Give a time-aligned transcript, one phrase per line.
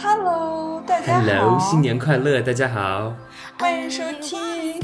[0.00, 1.20] Hello，大家好。
[1.20, 3.16] Hello，新年快乐，大家好。
[3.58, 4.80] 欢迎收听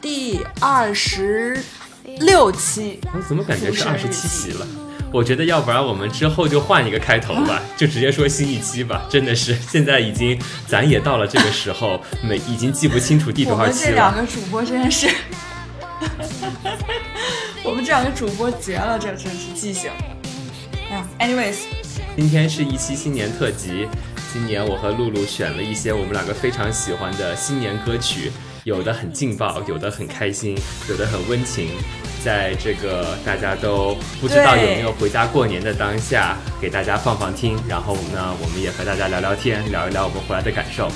[0.00, 1.62] 第二十
[2.18, 3.00] 六期。
[3.14, 4.66] 我怎么感觉是二十七期了？
[5.12, 9.06] 我觉得要不然我们之后就换一个开头吧， 就直接说新一期吧。
[9.08, 10.36] 真的是，现在已经
[10.66, 13.90] 咱也到了这个时候，每已经记不清楚第多少期了。
[13.90, 15.08] 这两个主播真的是，
[17.62, 19.88] 我们这两个主播绝了，这真是记性。
[20.90, 21.58] 哎呀，anyways，
[22.16, 23.88] 今天是一期新年特辑，
[24.32, 28.30] 今年我和露露选了一些我们两个非常喜欢的新年歌曲，
[28.64, 30.58] 有的很劲爆，有的很开心，
[30.88, 31.70] 有的很温情。
[32.24, 40.90] 在这个大家都不知道有没有回家过年的当下，给大家放放听，然后呢，我们也和大家聊聊天，聊一聊我们回来的感受。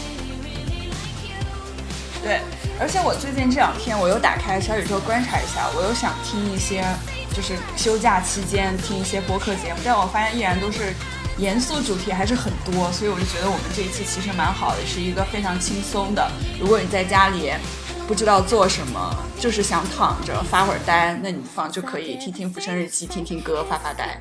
[2.22, 2.40] 对，
[2.78, 6.84] 而且我最近这两天我又打开小宇宙观察一下，我又想听一些，
[7.32, 10.92] 就是休假期间听一些播客节目，但我发现依然都是
[11.40, 16.30] 严肃主题还是很多，所以我就觉得我们这一期其实蛮好的，是一个非常轻松的。
[16.60, 17.50] 如果你在家里
[18.06, 24.20] 不知道做什么，就是想躺着发会儿呆，那你不妨就可以听听《浮生日记》，听听歌，发发呆。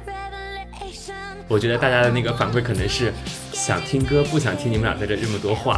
[1.50, 3.14] 我觉得大家的那个反馈可能是
[3.52, 5.78] 想听歌，不想听你们俩在这这么多话。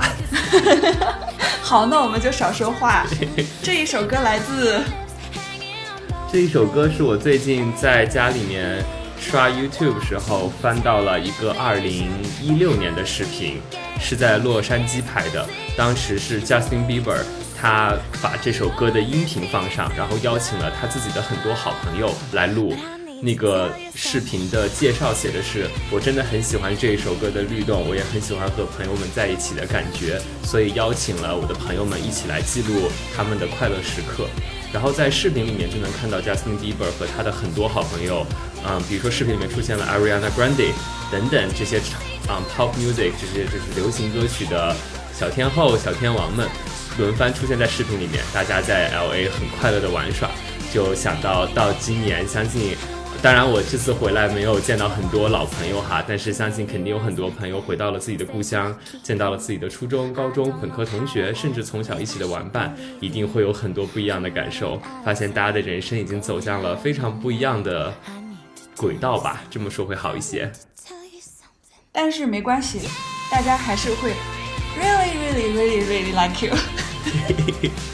[1.64, 3.08] 好，那我们就少说话。
[3.64, 4.80] 这一首歌来自
[6.32, 8.84] 这一首歌是我最近在家里面
[9.22, 12.10] 刷 YouTube 时候翻到了一个二零
[12.42, 13.62] 一六年的视频，
[14.00, 15.48] 是在洛杉矶拍的。
[15.78, 17.20] 当时是 Justin Bieber，
[17.56, 22.74] 他把这首歌的音频放上，然后邀请了他自己的很多好朋友来录。
[23.24, 34.28] 那个视频的介绍写的是：我真的很喜欢这一首歌的律动，我也很喜欢和朋友们在一起的感觉，所以邀请了我的朋友们一起来记录他们的快乐时刻。
[34.74, 38.26] 然后在视频里面就能看到 Justin Bieber 和他的很多好朋友，
[38.66, 40.72] 嗯，比如说视频里面出现了 Ariana Grande
[41.12, 41.80] 等等这些，
[42.28, 44.76] 嗯，pop music 这些就是流行歌曲的
[45.14, 46.50] 小天后、小天王们
[46.98, 50.32] 轮番出现在视频里面，大家在 LA 很快乐的玩耍，
[50.74, 52.76] 就想到到今年，相信。
[53.24, 64.82] 当然，我这次回来没有见到很多老朋友哈，但是相信肯定有很多朋友回到了自己的故乡，见到了自己的初中、高中、本科同学，甚至从小一起的玩伴，一定会有很多不一样的感受。
[65.06, 67.94] 发现大家的人生已经走向了非常不一样的
[68.76, 70.52] 轨道吧，这么说会好一些。
[71.92, 72.80] 但是没关系，
[73.30, 74.14] 大家还是会
[74.80, 76.56] really really really really like you。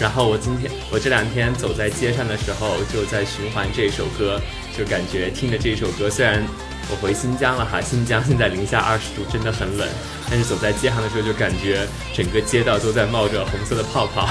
[0.00, 4.40] 然后我今天我这两天走在街上的时候，就在循环这首歌，
[4.74, 6.42] 就感觉听着这首歌，虽然
[6.90, 9.86] 我回新疆了哈，新疆现在零下二十度，真的很冷，
[10.30, 14.30] 但是走在街上的时候，就感觉整个街道都在冒着红色的泡泡，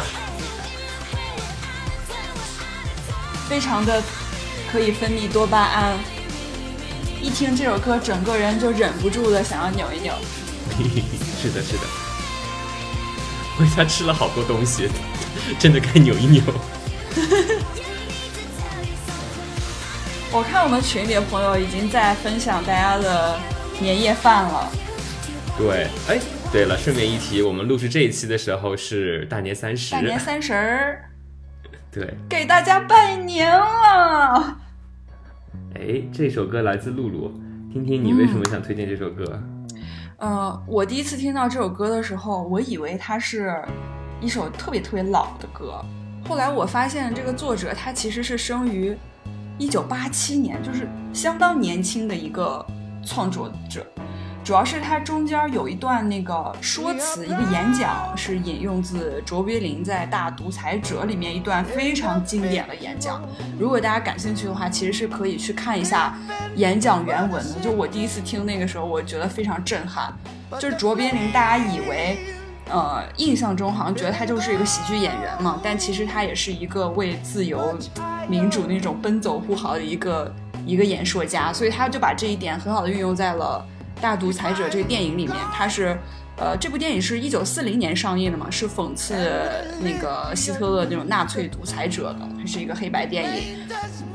[3.47, 4.01] 非常的
[4.71, 5.99] 可以分泌多巴胺。
[7.21, 10.13] 一听这首歌，整个人就忍不住的想要扭一扭。
[11.39, 11.83] 是的，是的。
[13.59, 14.89] 回家吃了好多东西，
[15.57, 16.43] 真的该扭一扭。
[20.31, 23.39] 我看我们群里的朋友已经在分享大家的
[23.81, 24.69] 年夜饭了。
[25.57, 26.19] 对，哎，
[26.51, 29.91] 对了，顺便一提，我们录制这一期的时候是大年三十。
[29.91, 31.09] 大年三十儿，
[31.91, 34.57] 对，给大家拜年了。
[35.75, 37.33] 哎，这首歌来自露露，
[37.73, 39.41] 听听你为什么想推荐这首歌？
[40.17, 43.61] 呃，我第一次听到这首歌的时候，我以为它是
[44.21, 45.83] 一首特别特别老的歌。
[46.27, 48.95] 后来我发现这个作者他其实是生于
[49.57, 52.65] 一九八七年，就是相当年轻的一个
[53.05, 53.85] 创作者。
[54.41, 63.21] 主要是他中间有一段那个说辞，一个演讲是引用自卓别林在《大独裁者》里面一段非常经典的演讲。
[63.59, 66.17] 如果大家感兴趣的话，其实是可以去看一下
[66.55, 67.59] 演讲原文的。
[67.59, 70.11] 就我第一次听那个时候，我觉得非常震撼。
[70.59, 72.17] 就是卓别林，大家以为，
[72.69, 77.77] 呃，印象中好像觉得他就是一个喜剧演员嘛，但其实他也是一个为自由、
[78.27, 80.33] 民主那种奔走呼号的一个
[80.65, 83.65] 一个演说家，所以他就把这一点很好的运用在了。
[84.01, 85.99] 大独裁者这个电影里面，他是，
[86.37, 89.13] 呃，这部电影是一九四零年上映的嘛，是讽刺
[89.81, 93.57] 那个希特勒那种纳粹独裁者的，它是一个黑白电影。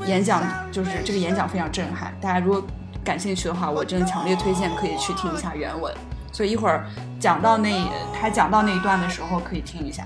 [0.07, 0.41] 演讲
[0.71, 2.65] 就是这个演讲非常震撼，大家如果
[3.03, 5.93] 感兴趣的话，我真的强烈推荐可以去听一下原文。
[6.35, 6.85] 所以一会儿
[7.17, 7.69] 讲到那
[8.13, 10.05] 他讲到那一段的时候，可以听一下。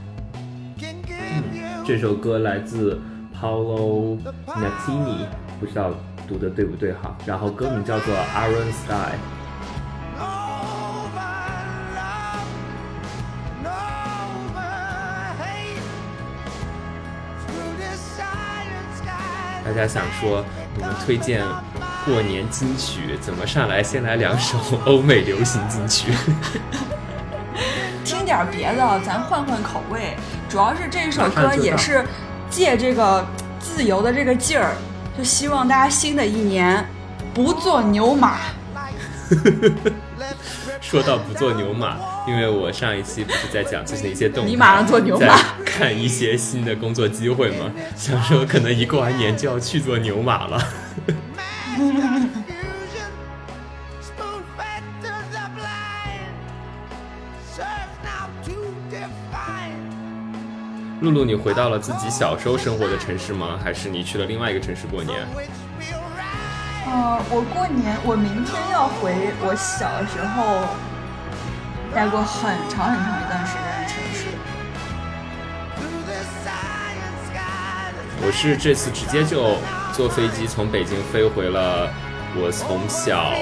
[0.78, 3.02] 嗯，这首歌来自
[3.36, 4.16] Paolo
[4.46, 5.28] n a t i n i
[5.60, 5.90] 不知道
[6.28, 7.18] 读的对不对哈。
[7.26, 9.18] 然后歌名叫做 Iron Sky。
[19.66, 20.46] 大家想说，
[20.76, 21.44] 你们推荐
[22.10, 26.12] 过年金曲，怎么上来先来两首欧美流行金曲？
[28.04, 30.16] 听点别的，咱换换口味。
[30.50, 32.04] 主要是这一首歌也是
[32.50, 33.24] 借这个
[33.60, 34.72] 自由的这个劲儿，
[35.16, 36.84] 就希望大家新的一年
[37.32, 38.38] 不做牛马。
[40.82, 41.98] 说到不做牛马，
[42.28, 47.72] 因为我上一期不是在讲最近的一些动态，你马上做牛马，看一些新的工作机会吗？
[47.96, 50.60] 想说可能一过完年就要去做牛马了。
[61.02, 63.58] 露露，你回到了自己小时候生活的城市吗？
[63.64, 65.26] 还是你去了另外一个城市过年？
[66.86, 70.68] 呃，我过年，我明天要回我小时候
[71.96, 73.29] 待过很长很长
[78.26, 79.56] 我是这次直接就
[79.94, 81.90] 坐飞机从北京飞回了
[82.36, 83.34] 我从小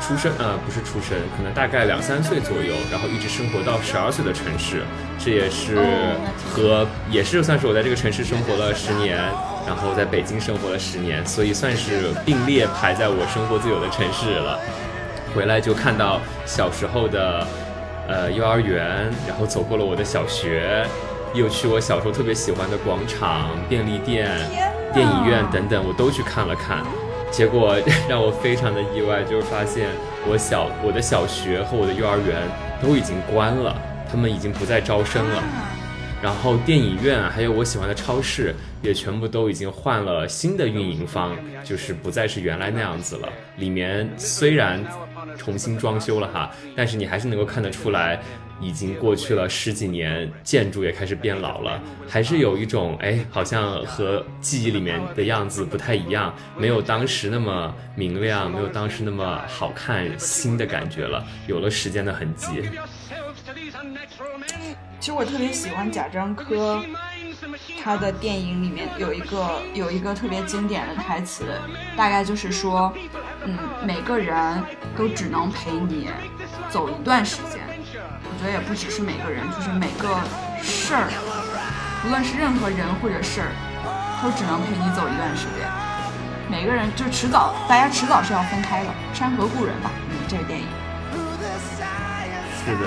[0.00, 4.82] 出生，呃，不是出生，可能大概两三岁左右，然后一直生活到十二岁的城市。
[5.18, 5.78] 这也是
[6.50, 9.18] 和也是算是我在这个城市生活了十年。
[9.64, 14.58] 然后在北京生活了十年，所以算是并列排在我生活最久的城市了。
[15.32, 17.46] 回来就看到小时候的，
[18.08, 20.84] 呃，幼儿园，然后走过了我的小学，
[21.34, 24.30] 又去我小时候特别喜欢的广场、便利店、
[24.92, 26.84] 电影院等等，我都去看了看。
[27.30, 27.76] 结果
[28.06, 29.88] 让我非常的意外，就是发现
[30.28, 32.36] 我小我的小学和我的幼儿园
[32.82, 33.74] 都已经关了，
[34.10, 35.42] 他们已经不再招生了。
[36.22, 43.28] 然后电影院还有我喜欢的超市也全部都已经换了新的运营方，就是不再是原来那样子了。
[43.56, 44.84] 里面虽然
[45.36, 48.20] 重新装修了哈，但是你还是能够看得出来，
[48.60, 62.62] 已经过去了十几年，建筑也开始变老了，还是有一种哎，好像和记忆里面的样子不太一样，没有当时那么明亮，没有当时那么好看新的感觉了，有了时间的痕迹。
[65.00, 66.80] 其实我特别喜欢贾樟柯，
[67.82, 71.44] 他的电影里面有一个有一个特别经典的台词，
[71.96, 72.92] 大概就是说，
[73.44, 74.62] 嗯，每个人
[74.96, 76.08] 都只能陪你
[76.70, 77.60] 走一段时间。
[78.24, 80.08] 我觉得也不只是每个人，就是每个
[80.62, 81.10] 事儿，
[82.04, 83.52] 无论是任何人或者事儿，
[84.22, 85.68] 都只能陪你走一段时间。
[86.48, 89.90] 每个人就迟早，大家迟早是要分开的，山河故人吧。
[90.10, 90.66] 嗯，这个电影。
[92.64, 92.78] 是的。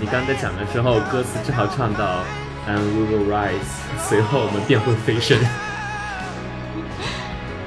[0.00, 2.24] 你刚才讲的时候，歌词正好唱到
[2.66, 3.60] "And we will rise"，
[3.98, 5.38] 随后我们便会飞升。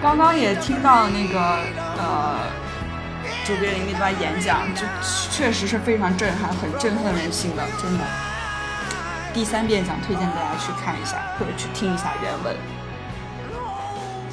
[0.01, 1.59] 刚刚也听到那个
[1.97, 2.39] 呃，
[3.45, 4.81] 卓别林那段演讲，就
[5.31, 8.03] 确实是非常震撼，很振奋人心的，真的。
[9.33, 12.55] 第三遍想推荐大家去看一下，或者去听一下原文。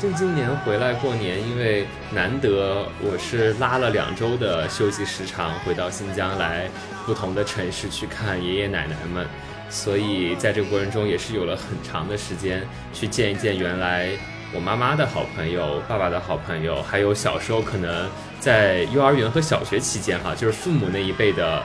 [0.00, 6.68] 就今年回来过年，因为难得我是拉了两周的休息时长回到新疆来，
[7.06, 9.24] 不同的城市去看爷爷奶奶们，
[9.70, 14.08] 所以在这个过程中也是有了很长的时间去见一见原来
[14.54, 18.08] 我妈妈的好朋友、爸爸的好朋友，还有小时候可能
[18.38, 21.62] 在幼儿园和小学期间哈，就是父母那一辈的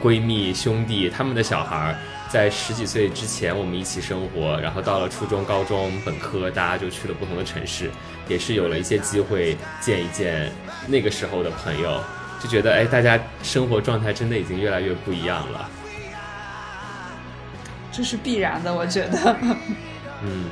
[0.00, 1.94] 闺蜜兄弟他们的小孩儿。
[2.28, 7.90] 在十几岁之前，我们一起生活，然后到了初中、高中、本科，大家就去了不同的城市，
[8.28, 10.52] 也是有了一些机会见一见
[10.86, 12.00] 那个时候的朋友，
[12.38, 15.68] 就觉得哎，大家生活状态真的已经越来越不一样了。
[17.90, 19.36] 这是必然的，我觉得。
[20.22, 20.44] 嗯，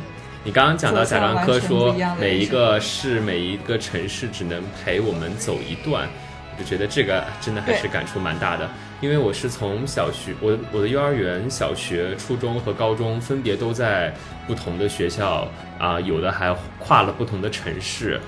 [0.45, 6.09] 你刚刚讲到贾樟柯说，每一个市、每一个城市只能陪我们走一段，
[6.57, 8.69] 我就觉得这个真的还是感触蛮大的。
[9.01, 14.13] 因为我是从小学，我我的幼儿园、小学、初中和高中分别都在
[14.47, 15.47] 不同的学校
[15.79, 18.21] 啊，有的还跨了不同的城市。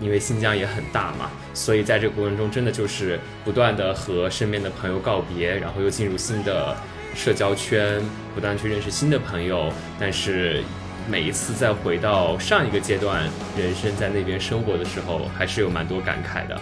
[0.00, 6.74] 因为新疆也很大嘛，所以在这个过程中，真的就是不断的和身边的朋友告别，然后又进入新的
[7.14, 8.02] 社交圈，
[8.34, 9.70] 不断去认识新的朋友。
[9.98, 10.62] 但是
[11.10, 16.60] 每一次再回到上一个阶段人生，在那边生活的时候，还是有蛮多感慨的。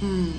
[0.00, 0.32] 嗯。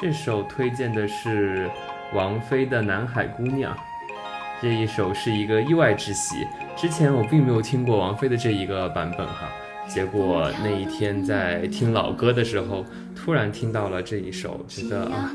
[0.00, 1.70] 这首推荐的是
[2.12, 3.72] 王菲的《南海姑娘》，
[4.60, 6.44] 这一首是一个意外之喜。
[6.76, 9.48] 之前我并没有听过王菲的这一个版本哈，
[9.88, 15.30] 结果那一天在听老歌的时候，突然听到了这一首，觉得啊，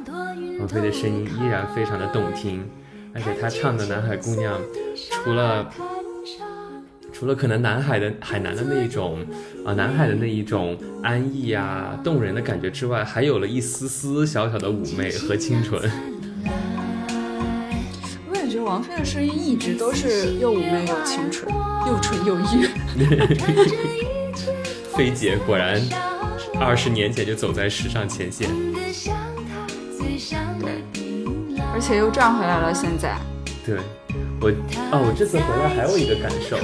[0.60, 2.67] 王菲的声音依然非常的动听，
[3.13, 4.60] 而且她唱的《南海姑娘》，
[5.24, 5.70] 除了
[7.13, 9.25] 除了可能南海的海南的那一种
[9.65, 15.89] 啊，南海的那一种安逸啊、动人的感觉之外，还有了一丝丝小小的妩媚和清纯。
[18.65, 21.53] 王菲的声音一直都是又妩媚又清纯，
[21.86, 22.67] 又纯又欲。
[24.98, 25.79] 菲姐果然
[26.60, 28.50] 二十年前就走在时尚前线。
[30.60, 30.84] 对，
[31.75, 32.74] 而且又赚回来了。
[32.74, 33.15] 现在，
[33.63, 33.77] 对
[34.41, 34.50] 我
[34.91, 36.57] 哦，我这次回来还有一个感受，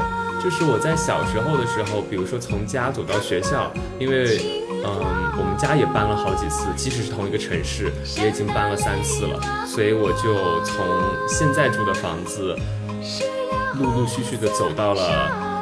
[0.43, 10.85] 就是我在小时候的时候，比如说从家走到学校，因为嗯，我们家也搬了好几次，即使是同一个城市，也已经搬了三次了，所以我就从
[11.27, 12.55] 现在住的房子，
[13.75, 15.60] 陆陆续续的走到了。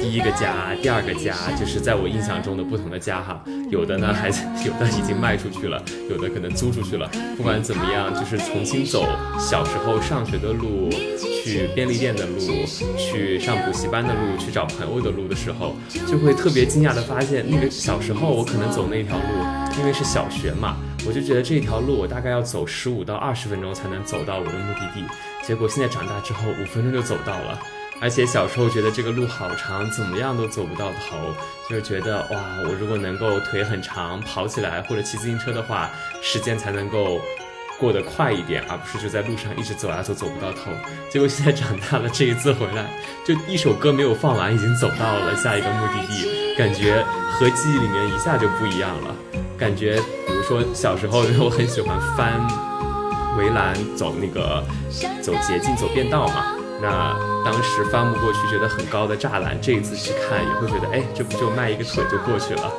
[0.00, 4.28] 第一个家，第二个家，就是在我印象中的不同的家哈，有的呢还
[4.64, 7.10] 有的已经卖出去了，有的可能租出去了。
[7.36, 9.06] 不管怎么样，就是重新走
[9.38, 10.90] 小时候上学的路，
[11.44, 12.40] 去便利店的路，
[12.96, 15.74] 去上补习班的路，去找朋友的路的时候，
[16.06, 20.76] 就会特别惊讶的发现，那个小时候我可能走那条路，因为是小学嘛，
[21.06, 25.04] 我就觉得这条路我大概要走十五到二十分钟才能走到我的目的地，
[25.42, 27.58] 结果现在长大之后，五分钟就走到了。
[28.00, 31.34] 而且小时候觉得这个路好长，怎么样都走不到头，
[31.68, 35.90] 就是觉得哇，我如果能够腿很长，跑起来或者骑自行车的话，
[36.22, 37.18] 时间才能够
[37.80, 40.70] 过得快一点，而不是就在路上一直走啊走，走不到头。
[41.10, 42.90] 结果现在长大了，这一次回来，
[43.24, 49.14] 就一首歌没有放完，已经走到了下一个目的地，感觉和记忆里面一下就不一样了。
[49.56, 52.46] 感觉比如说小时候因为 我很喜欢翻
[53.38, 54.62] 围栏，走那个
[55.22, 56.55] 走捷径，走便道嘛。
[56.80, 62.72] 那当时翻不过去，觉得很高的栅栏，这一次去看也会觉得，哎，这不就迈一个腿就过去了。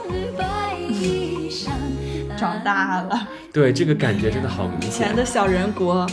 [2.37, 4.89] 长大了，对这个感觉真的好明显。
[4.89, 6.05] 以前的小人国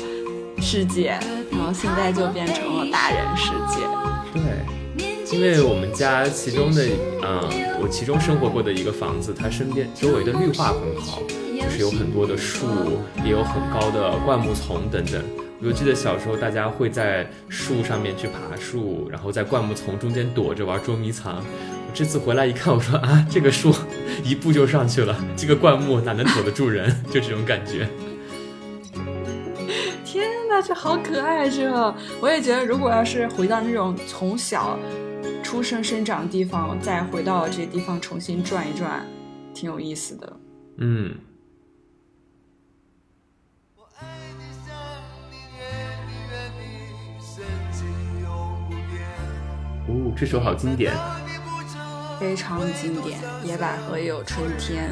[0.59, 1.19] 世界，
[1.53, 3.85] 然后现在就变成了大人世界。
[4.33, 6.83] 对，因为我们家其中的，
[7.23, 11.21] 嗯，我其中生活过的一个房子，它身边周围的绿化很好，
[11.62, 12.67] 就是有很多的树，
[13.23, 15.23] 也有很高的灌木丛等等。
[15.66, 21.38] 我记得小时候，大家会在树上面去爬树，然后在灌木丛中间躲着玩捉迷藏。
[21.38, 23.75] 我这次回来一看，我说啊，这个树
[24.23, 26.94] 一步就上去了，这个灌木哪能躲得住人？
[27.11, 27.88] 就这种感觉。
[30.04, 31.49] 天哪，这好可爱！
[31.49, 34.78] 这我也觉得，如果要是回到那种从小
[35.42, 39.06] 出生生长的地方，再回到这些地方重新转一转，
[39.54, 40.37] 挺有意思的。
[40.76, 41.14] 嗯。
[49.87, 50.95] 哦，这首好经典，
[52.19, 53.21] 非常经典。
[53.43, 54.91] 野百合也有春天，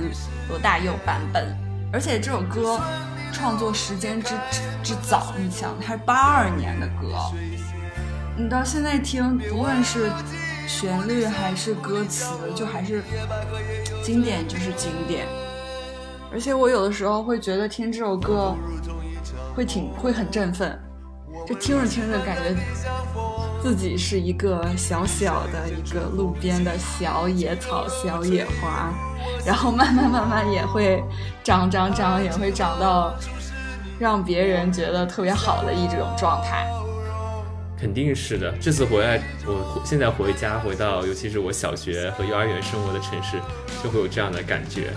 [0.51, 1.57] 罗大佑版本。
[1.91, 2.79] 而且这首歌
[3.33, 4.35] 创作时间之
[4.83, 7.17] 之早，你想，它是八二年的歌，
[8.37, 10.11] 你到现在听，不论是
[10.67, 13.03] 旋律还是歌词，就还是
[14.03, 15.27] 经典，就是经典。
[16.31, 18.55] 而且我有的时候会觉得听这首歌
[19.55, 20.79] 会挺会很振奋，
[21.47, 22.55] 就听着听着感觉。
[23.63, 28.93] 自己是一个小小的一个路边的小野草、小野花，
[29.47, 31.01] 然后慢慢慢慢也会
[31.45, 33.15] 长长长，也会长到
[34.01, 36.67] 让别人觉得特别好的一种状态。
[37.79, 43.41] 肯定是的，这次回来，我现在回家回到，尤其是我小学和幼儿园生活的城市，
[43.83, 44.91] 就会有这样的感觉。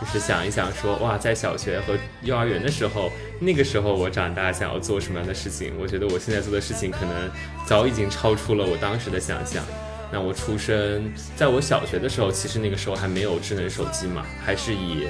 [0.00, 5.72] 就是想一想，说哇，在小学和幼儿园的时候，那个时候我长大想要做什么样的事情？
[5.78, 7.30] 我觉得我现在做的事情可能
[7.66, 9.64] 早已经超出了我当时的想象。
[10.10, 15.08] 那我出生在我小学的时候，其实那个时候还没有智能手机嘛，还是以，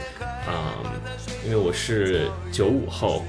[0.49, 0.57] 嗯，
[1.45, 3.25] 因为我是九五后，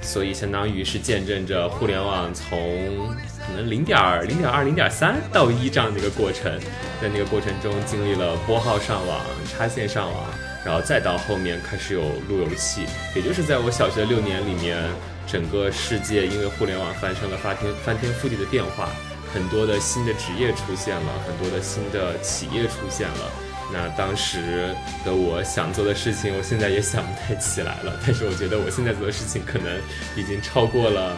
[0.00, 3.14] 所以相当于是见证着互联网从
[3.46, 6.58] 可能零点零点二、零点三到一这样的一个过程，
[7.00, 10.24] 在那个过程中经历了拨号上网、插线上网。
[10.64, 14.82] 然后再到后面开始有路由器，也就是在我小学六年里面，
[15.26, 18.88] 整个世界因为互联网发生了翻天翻天覆地的变化，
[19.32, 23.30] 很多的新的职业出现了，很多的新的企业出现了。
[23.72, 27.98] 那当时的我想做的事情，我现在也想不太起来了。
[28.06, 29.70] 但是我觉得我现在做的事情可能
[30.16, 31.16] 已经超过了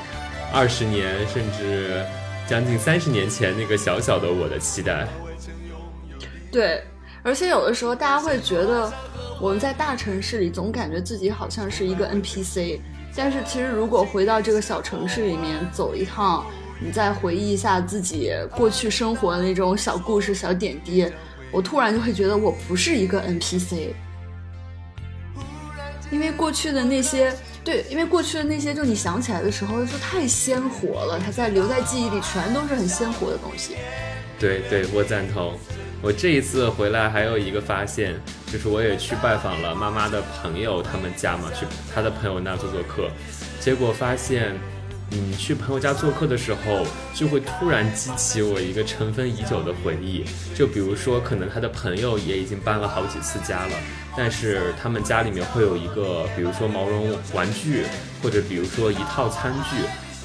[0.52, 2.04] 二十年，甚至
[2.48, 5.06] 将近三十年前那个小小的我的期待。
[6.50, 6.82] 对。
[7.22, 8.88] 而且有的时候，大家会觉得
[9.38, 12.80] 我们在大城市里总感觉自己好像是一个 NPC，
[13.14, 16.46] 但是其实如果回到这个小城市里面走一趟，
[16.80, 21.06] 你再回忆一下自己过去生活的那种小故事、小点滴，
[21.50, 23.90] 我突然就会觉得我不是一个 NPC，
[26.10, 27.30] 因为过去的那些，
[27.62, 33.74] 对，因为过去的那些，就你想起来的时候就太鲜活了，它在留在记忆里，全都是很鲜活的东西。
[34.38, 35.54] 对对，我赞同。
[36.02, 38.14] 我这一次回来还有一个发现，
[38.52, 43.10] 就是我也去拜访了妈妈的朋友他们家嘛，去他的朋友那做做客，
[43.58, 44.54] 结果发现，
[45.10, 50.24] 嗯，去朋友家做客的时候，就会突然激起我一个尘封已久的回忆。
[50.54, 53.72] 就比如说，可能他的朋友也已经搬了好几次家了，
[54.16, 57.84] 但是他们家里面会有一个，比如说毛绒玩具，
[58.22, 59.76] 或者比如说一套餐具，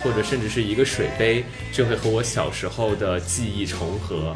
[0.04, 4.36] 或者甚至是一个水杯，就会和我小时候的记忆重合。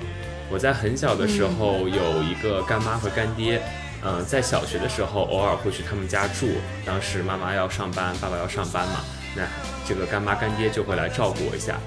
[0.51, 3.61] 我在很小的时候有一个干妈和干爹，
[4.03, 6.47] 嗯，在小学的时候偶尔会去他们家住。
[6.85, 8.99] 当时妈妈要上班，爸爸要上班嘛，
[9.35, 9.43] 那
[9.87, 11.77] 这个干妈干爹就会来照顾我一下。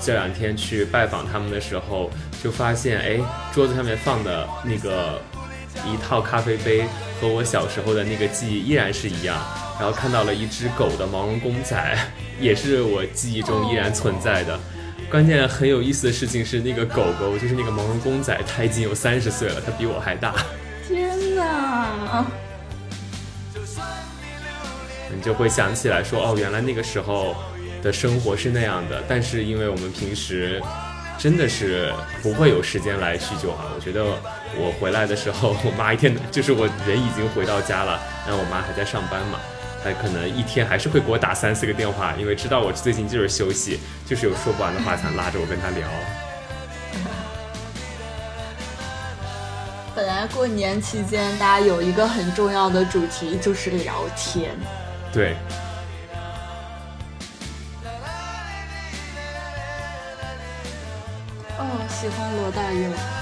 [0.00, 2.10] 这两天去拜访他们的时候，
[2.42, 3.20] 就发现哎，
[3.52, 5.20] 桌子上面放的那个
[5.86, 6.84] 一套咖啡杯
[7.20, 9.38] 和我小时候的那个记忆依然是一样。
[9.78, 11.98] 然后看到了一只狗的毛绒公仔，
[12.38, 14.58] 也是我记忆中依然存在的。
[15.10, 20.32] 关键很有意思的事情是，那个狗狗就是那个毛绒公仔，它已经有三十岁了，它比我还大。
[20.86, 22.24] 天哪！
[25.12, 27.34] 你就会想起来说，哦，原来那个时候
[27.82, 29.02] 的生活是那样的。
[29.08, 30.62] 但是因为我们平时
[31.18, 33.66] 真的是不会有时间来叙旧啊。
[33.74, 34.04] 我觉得
[34.56, 39.40] 我回来的时候，我妈一天就是我人已经回到家了，然后我妈还在上班嘛。
[39.82, 45.88] 他可能一天还是会给我打三四个电话，因为知道我最近就是休息，就是有说不完的话想拉着我跟他聊。
[49.94, 54.56] 本来过年期间大家有一个很重要的主题就是聊天。
[55.12, 55.34] 对。
[61.58, 63.19] 哦，喜欢罗大佑。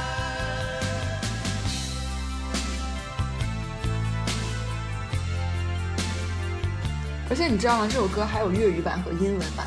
[7.30, 7.86] 而且你知道吗？
[7.86, 9.66] 这首歌还有粤语版和英文版。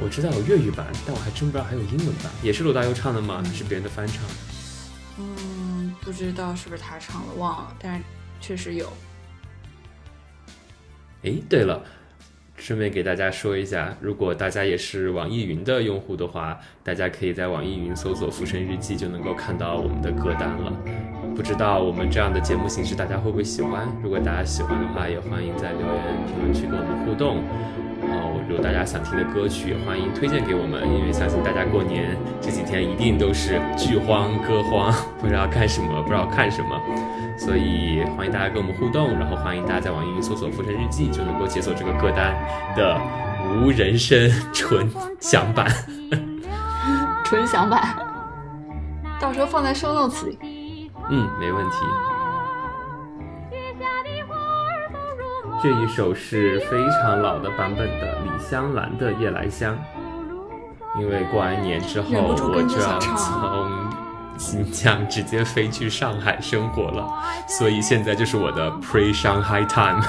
[0.00, 3.42] 我知道有粤语版，但我还真不知道还有英文版，也是罗大佑唱的吗？
[3.52, 4.22] 是别人的翻唱？
[5.18, 7.76] 嗯，不知道是不是他唱的，忘了。
[7.78, 8.04] 但是
[8.40, 8.90] 确实有。
[11.24, 11.84] 哎，对了，
[12.58, 20.72] 顺便给大家说一下，如果大家也是网易云的用户的话，大家可以在网易云搜索《浮生日记》，就能够看到我们的歌单了。
[21.36, 23.86] 不知道我们这样的节目形式大家会不会喜欢？
[24.02, 27.42] 如果大家喜欢的话，也欢迎在留言评论区跟我们互动。
[28.02, 36.80] 然后，如果大家想听的歌曲，欢迎推荐给我们，因为相信大家过年这几天一定都是剧荒歌荒，不知道干什么，不知道看什么，
[37.38, 39.12] 所以欢迎大家跟我们互动。
[39.18, 42.34] 然后，欢迎大家在网易云搜索《浮生日记》，就能够解锁这个歌单
[42.76, 43.00] 的
[43.62, 45.66] 无人声 纯享版，
[47.24, 47.96] 纯享版，
[49.20, 50.90] 到时候放在 show notes 里。
[51.10, 51.76] 嗯，没问题。
[55.60, 59.74] 这一首是非常老的版本的李香兰的《夜来香》，
[61.00, 63.87] 因为过完年之后我就要从
[64.38, 67.06] 新疆直接飞去上海生活了，
[67.46, 70.00] 所以现在就是我的 pre Shanghai time。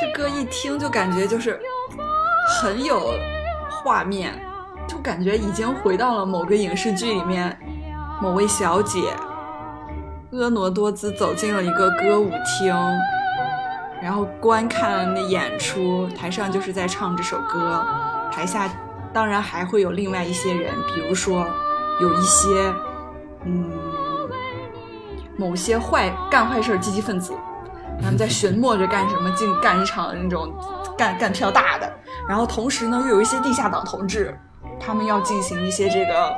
[0.00, 1.60] 这歌一听就感觉就是
[2.60, 3.14] 很有。
[3.86, 4.32] 画面
[4.88, 7.54] 就感觉已经回到了某个影视剧里面，
[8.18, 8.98] 某位小姐
[10.32, 12.74] 婀娜多姿走进了一个歌舞厅，
[14.04, 17.82] 然后观看那演出，台上就是在唱这首歌，
[18.30, 18.68] 台下
[19.14, 21.46] 当然还会有另外一些人，比如说
[22.02, 22.70] 有一些
[23.46, 23.72] 嗯
[25.38, 27.32] 某些坏干坏事积极分子，
[27.98, 30.52] 他们在寻摸着干什么，进干一场那种
[30.98, 31.90] 干干票大的。
[32.28, 34.38] 然后同时呢，又有一些地下党同志，
[34.78, 36.30] 他们要进行一些这个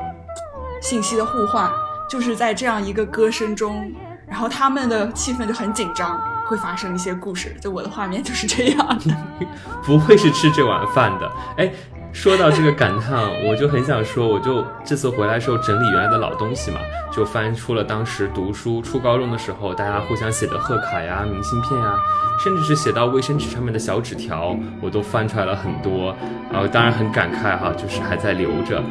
[0.81, 1.68] 信息的互换，
[2.09, 3.92] 就是在这样一个歌声中，
[4.29, 6.16] 然后他们的气氛就很紧张，
[6.49, 7.55] 会发生一些故事。
[7.61, 9.17] 就我的画面就是这样的，
[9.85, 11.71] 不会是吃这碗饭的，哎。
[12.13, 16.81] 说到这个感叹， 我就很想说，我就这次回来时候整理原来的老东西嘛，
[17.13, 21.95] 就翻出了当时读书初高中的时候大家互相写的贺卡呀、明信片呀，
[22.43, 26.17] 甚至是写到卫生纸上面的小纸条，我都翻出来了很多。
[26.51, 28.83] 然后当然很感慨哈，就是还在留着。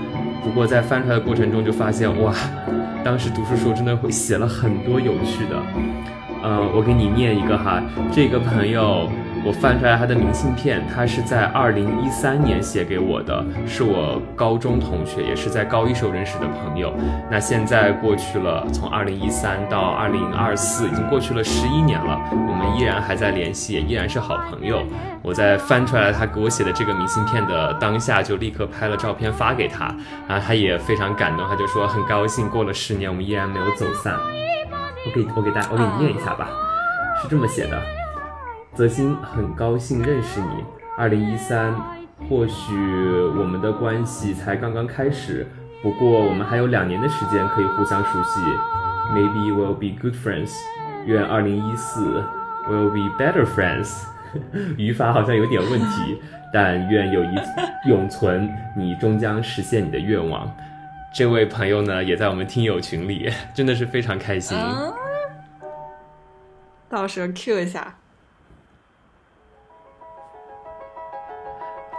[0.44, 2.32] 不过在翻出来的过程中就发现，哇，
[3.04, 5.56] 当时读书时候真的会写了很多有趣的。
[6.47, 7.81] 嗯，我给你念一个哈，
[8.12, 9.10] 这个朋友。
[9.43, 16.91] 我翻出来他的明信片，他是在二零一三年写给我的，是我高中同学，也是在高一时候认识的朋友。
[17.29, 24.81] 那现在过去了，从二零一三到二零二四，已经过去了十一年了，我们依然还在联系，也依然是好朋友。
[25.21, 29.95] 我在翻出来他给我写的这个明信片的当下，就立刻拍了照片发给他，
[30.27, 34.15] 然后他也非常感动，他就说很高兴，过了十年我们依然没有走散。
[35.06, 36.50] 我给我给大家，我给你念一下吧，
[37.22, 37.80] 是这么写的。
[38.74, 40.63] 泽鑫很高兴认识你，
[40.98, 41.74] 二零一三，
[42.28, 42.74] 或许
[43.38, 45.48] 我们的关系才刚刚开始，
[45.82, 48.39] 不过我们还有两年的时间可以互相熟悉。
[49.13, 50.52] Maybe we'll be good friends。
[51.06, 52.24] 愿二零一四
[52.68, 54.06] we'll be better friends。
[54.78, 56.20] 语法好像有点问题，
[56.52, 57.36] 但愿友谊
[57.88, 60.52] 永存，你终将实现你的愿望。
[61.15, 64.58] 这位朋友呢，也在我们听友群里， 真的是非常开心。
[66.89, 67.95] 到时候 Q 一下。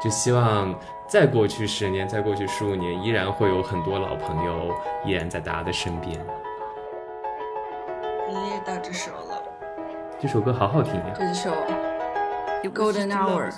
[0.02, 4.70] 就希望再过去十年，再过去十五年，依然会有很多老朋友
[5.07, 6.12] 依然在大家的身边。
[8.29, 9.42] 也到这首了，
[10.20, 11.14] 这首歌好好听呀！
[11.14, 11.50] 这首
[12.70, 13.50] 《Golden Hour》，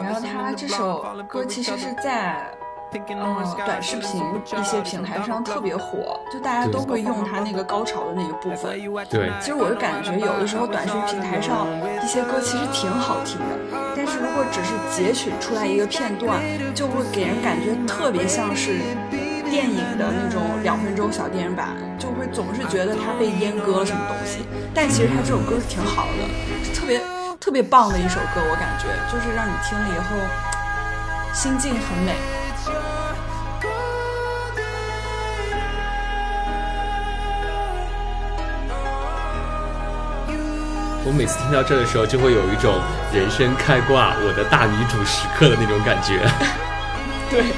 [0.00, 2.56] 然后他这首歌其实是在。
[2.94, 4.22] 嗯，短视频
[4.58, 8.72] 一些平台上特别火，就大家都会用它那个高潮的那个部分。
[9.10, 11.66] 对，其实我就感觉有的时候短视频平台上
[12.02, 13.58] 一些歌其实挺好听的，
[13.96, 16.40] 但是如果只是截取出来一个片段，
[16.74, 18.78] 就会给人感觉特别像是
[19.50, 24.46] 电影的那种两分钟小电影版，就会总是觉得它被阉割了什么东西。
[24.72, 27.00] 但其实它这首歌是挺好的，特别
[27.40, 30.16] 特别棒的一首歌，我感觉就是让你听了以后
[31.32, 32.14] 心境很美。
[41.06, 42.80] 我每次听到这的时候，就会有一种
[43.12, 46.18] 人生开挂、我的大女主时刻的那种感觉。
[47.30, 47.52] 对，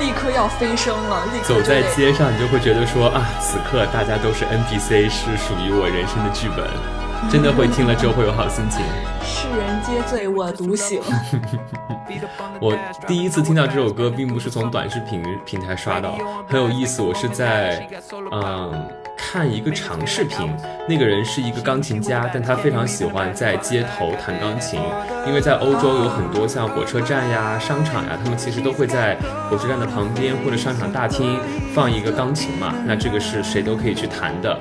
[0.00, 1.22] 立刻要飞升了。
[1.42, 7.01] 走在街上，你就会觉得说啊，此刻大家都是 NPC，是属于我人生的剧本。
[7.30, 8.80] 真的会听了之后会有好心情。
[9.24, 11.00] 世人皆醉我独醒。
[12.60, 17.02] 我第一次听到这首歌，并不是从短视频平台刷到，很有意思。
[17.02, 17.88] 我是在
[18.30, 18.88] 嗯。
[19.24, 20.52] 看一个长视频，
[20.86, 24.78] 那个人是一个钢琴家，但他非常喜欢在街头弹钢琴，
[25.26, 29.16] 因为在欧洲有很多像火车站呀、商场呀，他们其实都会在
[29.48, 31.38] 火车站的旁边或者商场大厅
[31.72, 34.58] 放一个钢琴嘛，那这个是谁都可以去弹的，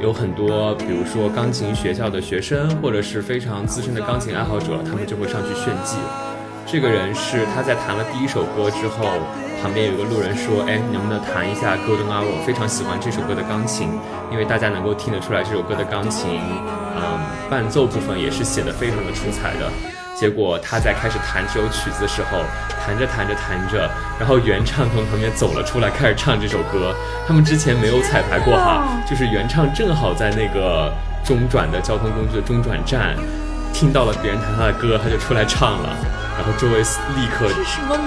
[0.00, 5.96] 有很多比如说钢琴学校的学生或者是非常资深的钢琴爱好者，他们就会上去炫技。
[6.66, 9.18] 这个人是他在弹了第一首歌之后。
[9.62, 12.20] 旁边有个路人说：“哎，能不能弹一下《Golden Hour》？
[12.28, 13.88] 我非常喜欢这首歌的钢琴，
[14.30, 16.38] 因为大家能够听得出来，这首歌的钢琴，
[17.00, 19.72] 嗯，伴奏部分也是写的非常的出彩的。
[20.14, 22.38] 结果他在开始弹这首曲子的时候，
[22.84, 26.94] 弹着弹着弹着，然后原唱从旁边走了出来，开始唱这首歌。
[27.26, 30.92] 他们之前没有彩排过哈，就是原唱正好在那个
[31.24, 33.16] 中转的交通工具的中转站，
[33.72, 35.88] 听到了别人弹他的歌，他就出来唱了，
[36.38, 37.50] 然后周围立刻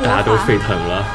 [0.01, 1.05] 大家都沸腾了。”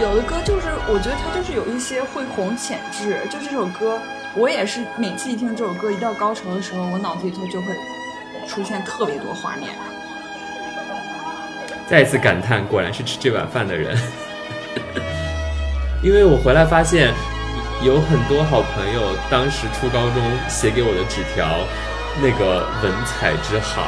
[0.00, 3.18] 有的歌就是，我觉得它就是有一些会红潜质。
[3.30, 4.00] 就这首歌，
[4.34, 7.74] 我也是每次一听这首歌，一到高潮的时候，我脑子里头就会
[8.48, 9.68] 出现特别多画面。
[11.86, 13.94] 再一次感叹，果然是吃这碗饭的人。
[16.02, 17.12] 因为我回来发现，
[17.84, 21.46] 有很多好朋友当时初高中写给我的纸条，
[22.22, 23.84] 那个文采之好，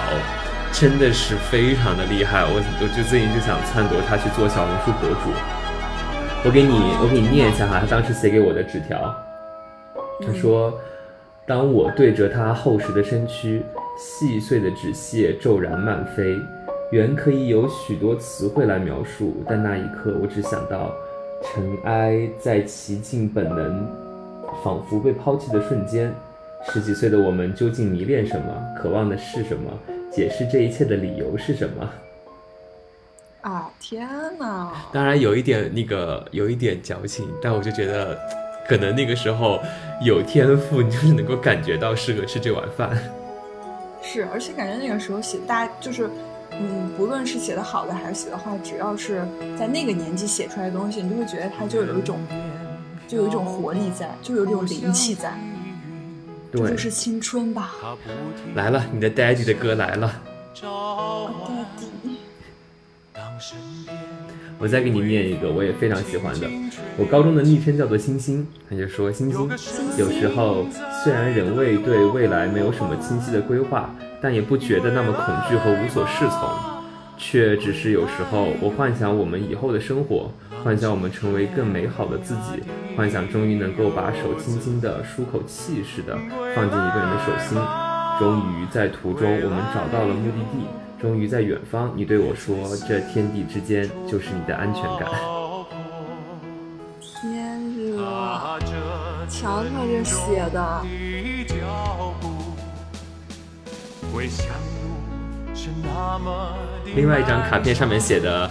[0.72, 2.44] 真的是非常的厉害。
[2.44, 5.32] 我我就最近就想撺掇他去做小红书博主。
[6.44, 9.14] 我给你，我给你念一下哈，他当时写给我的纸条。
[10.26, 10.76] 他说
[11.46, 13.62] ：“当我对着他厚实的身躯，
[13.96, 16.36] 细碎的纸屑骤然漫飞，
[16.90, 20.92] 原可以有许多词汇来描述，但那一刻我只想到，
[21.44, 23.86] 尘埃在其尽本能，
[24.64, 26.12] 仿佛被抛弃的瞬间。
[26.72, 28.46] 十几岁的我们究竟迷恋什么？
[28.76, 29.70] 渴望的是什么？
[30.10, 31.88] 解释这一切的理由是什么？”
[33.42, 34.72] 啊天哪！
[34.92, 38.16] 当然有一点那个有一点矫情，但我就觉得，
[38.68, 39.60] 可能那个时候
[40.00, 42.96] 有天赋，你就是能够感觉到适合吃这碗饭。
[44.00, 46.08] 是，而且感觉那个时候写大就是，
[46.52, 49.26] 嗯，不论是写的好的还是写的坏，只要是
[49.58, 52.20] 在那个年纪写出来的东西，你就会觉得它就有一种，
[53.08, 55.32] 就有一种活力在，就有一种灵气在。
[56.52, 57.72] 对，这就是青春吧。
[58.54, 60.12] 来了，你的 daddy 的歌来了。
[64.58, 66.48] 我再给你念一个，我也非常喜欢的。
[66.96, 69.48] 我高中的昵称叫做星星，他就说星星。
[69.98, 70.66] 有时候
[71.02, 76.48] 虽然仍未对未来没有什么清晰的规划，但也不觉得那么恐惧和无所适从，
[77.18, 80.30] 却只是有时候我幻想我们以后的生活，
[80.62, 82.62] 幻想我们成为更美好的自己，
[82.96, 86.16] 幻想终于能够把手轻轻的舒口气似的
[86.54, 87.58] 放进一个人的手心，
[88.20, 90.81] 终于在途中我们找到了目的地。
[91.02, 92.54] 终于在远方，你对我说
[92.88, 95.10] ：“这天地之间，就是你的安全感。”
[97.02, 97.98] 天热，
[99.28, 100.82] 瞧瞧这写的。
[106.94, 108.48] 另外一张卡片上面写的，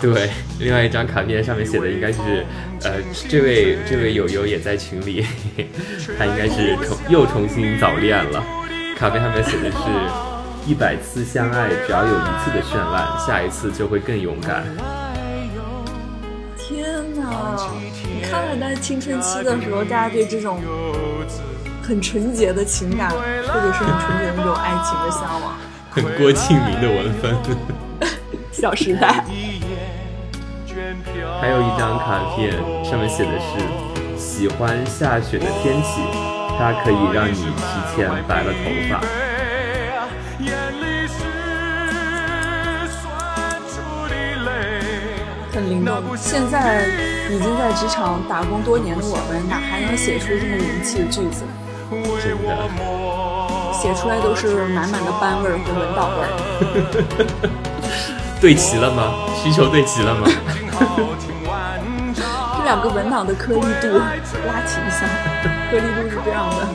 [0.00, 2.46] 对，另外一张卡片上面写的应该是，
[2.82, 2.92] 呃，
[3.28, 5.26] 这位这位友友也在群里，
[6.18, 8.42] 他应该是重又重新早恋了。
[8.96, 9.76] 卡片上面写的是，
[10.64, 14.64] 一百次相爱，只要有一次的绚烂，下一次就会更勇敢。
[16.56, 17.56] 天哪！
[18.04, 20.60] 你看看在青春期的时候，大家对这种
[21.82, 25.56] 很纯洁的情感，或者是很纯洁的那种爱情的向往。
[25.90, 27.36] 很郭敬明的文风，
[28.52, 29.24] 小时代。
[31.40, 32.52] 还有一张卡片，
[32.84, 36.00] 上面写的是喜欢下雪的天气，
[36.56, 39.21] 它可以让你提前白了头发。
[45.72, 46.02] 灵动。
[46.16, 46.84] 现在
[47.30, 51.44] 已经在职场打工多年的我们，哪还能写出这么灵气的句子？
[52.22, 52.68] 真的。
[53.72, 56.28] 写出来都是满满的班味儿和文档味儿。
[58.40, 59.14] 对齐了吗？
[59.42, 60.28] 需求对齐了吗？
[62.58, 65.08] 这两个文档的颗粒度拉齐一下，
[65.70, 66.68] 颗粒度是这样的。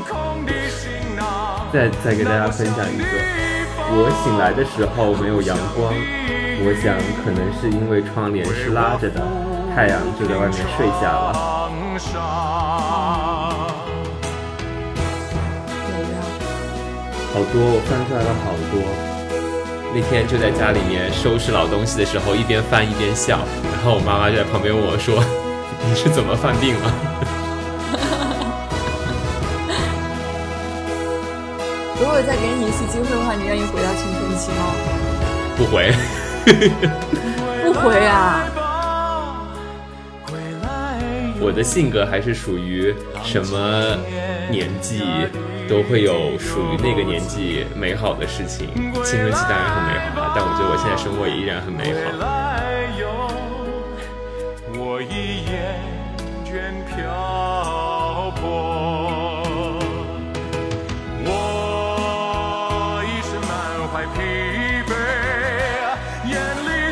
[1.72, 3.06] 再再给大家分享一个，
[3.90, 5.94] 我醒来的时候没有阳光，
[6.60, 9.22] 我想可能是因为窗帘是拉着的，
[9.74, 11.34] 太阳就在外面睡下了。
[17.34, 18.82] 好多，我翻出来了好多。
[19.94, 23.40] 那天就在家里面收拾老东西的时候，一边翻一边笑，
[23.72, 25.24] 然后我妈妈就在旁边问我说
[25.88, 26.92] ：“你是怎么犯病了？”
[32.02, 34.74] 如果再给你一次机会的话，你愿意回到青春期吗？
[35.56, 35.94] 不回。
[37.64, 38.44] 不回啊！
[41.40, 43.98] 我的性格还是属于什么
[44.50, 45.04] 年纪？
[45.68, 48.70] 都会有属于那个年纪美好的事情，
[49.04, 52.47] 青春期当然很美好啊，但我觉得我现在生活也依然很美好。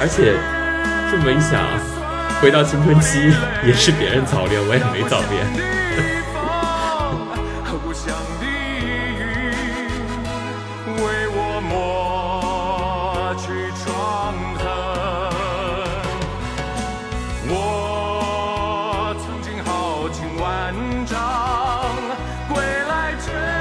[0.05, 0.37] 而且
[1.09, 1.65] 这么一想，
[2.39, 3.33] 回到青春期
[3.65, 5.43] 也是别人早恋，我也没早恋。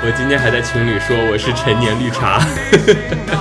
[0.07, 2.39] 我今天还在群里说我是陈年绿茶。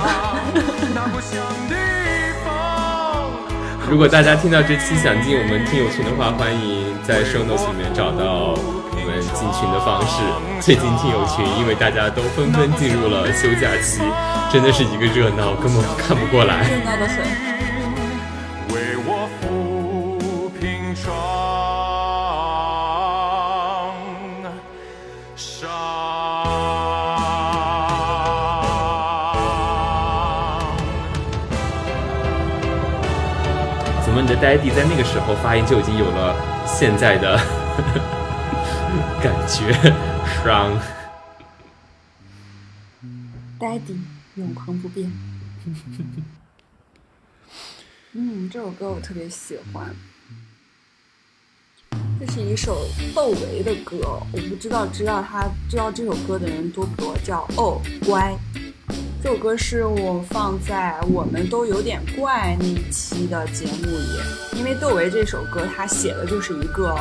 [3.90, 10.22] 如果大家听到这期想进我们听友群的话，欢迎在 show notes 里面找到我们进群的方式。
[10.60, 14.00] 最近听友群因为大家都纷纷进入了休假期，
[14.50, 16.64] 真的是一个热闹，根本看不过来。
[34.44, 37.34] 呆弟在那个时候发音就已经有了现在的
[39.22, 39.72] 感觉
[40.42, 40.78] ，From
[43.58, 43.96] Daddy，
[44.34, 45.10] 永恒不变。
[48.12, 49.96] 嗯，这首歌我特别喜欢。
[52.20, 58.36] 这是一首窦唯的歌，我不知道知道他知道这首歌的人多不多，叫哦乖。
[59.24, 66.94] 这首歌是我放在我们都有点怪那一期的节目里，因为窦唯这首歌他写的就是一个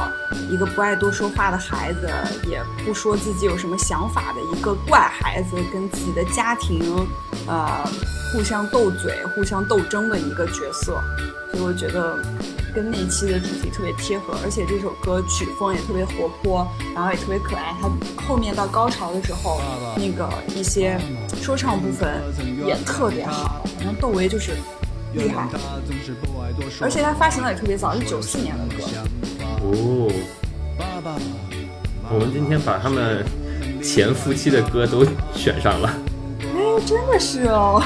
[0.50, 2.10] 一个不爱多说话的孩子，
[2.50, 7.06] 也不说自己有什么想法的一个怪孩子，跟自己的家庭，
[7.46, 7.84] 呃，
[8.32, 11.04] 互相斗嘴、互相斗争的一个角色，
[11.52, 12.18] 所以我觉得。
[12.74, 17.74] 跟那期的主题特别贴合，而且这首歌曲风也特别活泼，然后也特别可爱。
[17.80, 17.90] 它
[18.26, 19.62] 后面到高潮的时候，
[19.96, 21.00] 那个一些
[21.42, 22.22] 说唱部分
[22.66, 23.64] 也特别好。
[23.78, 24.54] 反正窦唯就是
[25.14, 25.48] 厉害，
[26.82, 28.84] 而且他发行的也特别早，是九四年的歌。
[29.62, 30.12] 哦，
[32.10, 33.24] 我们今天把他们
[33.84, 35.06] 前夫妻的歌都
[35.36, 35.94] 选上了。
[36.42, 37.82] 哎，真的是哦。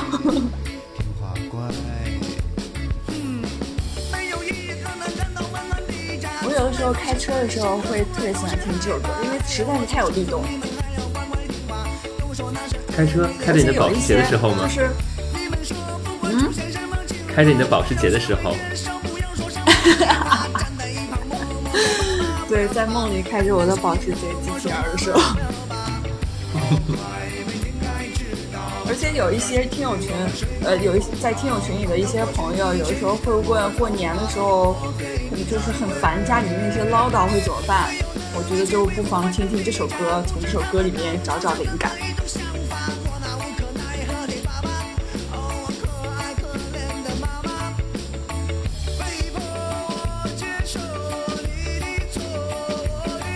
[6.78, 10.44] 时候开车的时候会特别喜欢听这首歌，因为实在是太有律动。
[12.96, 14.68] 开车开着你的保时捷的时候吗？
[14.68, 14.88] 就是，
[16.22, 16.54] 嗯，
[17.34, 18.54] 开着你的保时捷的时候。
[22.48, 25.20] 对，在梦里开着我的保时捷 GTR 的时候。
[28.98, 30.10] 而且有一些听友群，
[30.64, 34.76] 呃，有一些在听友群里的一些朋友，有的时候会问过年的时候，
[35.48, 37.94] 就是很烦家里面那些唠叨会怎么办？
[38.34, 41.92] 我觉得就不妨听听这首歌，从这首歌里面找找灵感。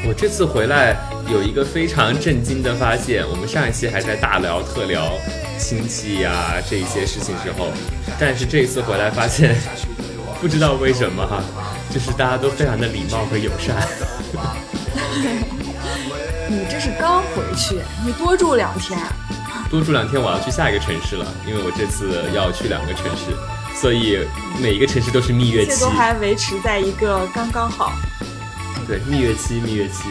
[0.08, 0.98] 我这次回来
[1.32, 5.14] 有一个非常震惊的发现，我们上一期还在大聊特聊
[5.62, 7.72] 亲戚呀这一些事情之后，
[8.20, 9.56] 但是这一次回来发现，
[10.42, 11.44] 不知道为什么哈，
[11.94, 13.78] 就是大家都非常的礼貌和友善。
[16.50, 19.00] 你这是刚回去，你多住两天。
[19.70, 23.32] 多住两天，我要去下一个城市了，因为我这次要去两个城市，
[23.80, 24.18] 所以
[24.60, 25.80] 每一个城市都是蜜月期。
[25.80, 27.94] 都还维持在一个刚刚好。
[28.88, 30.10] 对，蜜月期，蜜月期。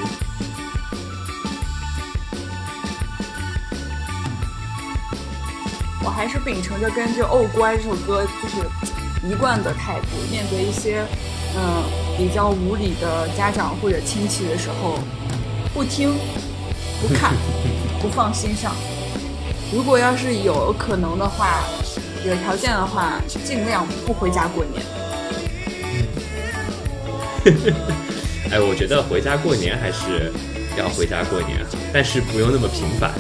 [6.31, 8.57] 是秉承着跟这《哦乖》这首歌就是
[9.27, 11.05] 一贯的态度，面对一些
[11.57, 11.83] 嗯
[12.17, 15.01] 比较无理的家长或者亲戚的时候，
[15.75, 16.15] 不听、
[17.03, 17.35] 不看、
[18.01, 18.73] 不放心上。
[19.73, 21.65] 如果要是有可能的话，
[22.25, 24.81] 有条件的话，尽量不回家过年。
[28.53, 30.33] 哎，我觉得回家过年还是
[30.79, 31.59] 要回家过年，
[31.93, 33.13] 但是不用那么频繁，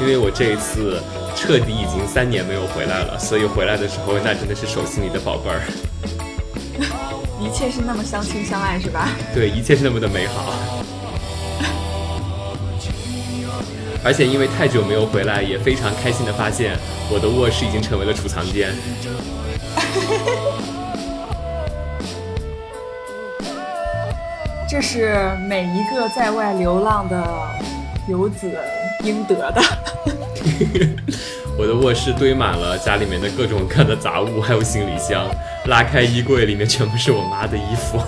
[0.00, 1.00] 因为我这一次
[1.40, 5.62] 彻底已经三年没有回来了，所以回来的时候那真的是手心里的宝贝儿。
[7.40, 9.08] 一切是那么相亲相爱，是吧？
[9.32, 10.52] 对，一切是那么的美好。
[14.04, 16.76] 而且因为太久没有回来，也非常开心的发现
[17.10, 18.74] 我的卧室已经成为了储藏间。
[24.68, 27.48] 这是每一个在外流浪的
[28.06, 28.50] 游子
[29.02, 29.62] 应得的。
[31.58, 35.26] 我的卧室堆满了家里面的各种各样的杂物，还有行李箱。
[35.66, 38.00] 拉开衣柜，里面全部是我妈的衣服。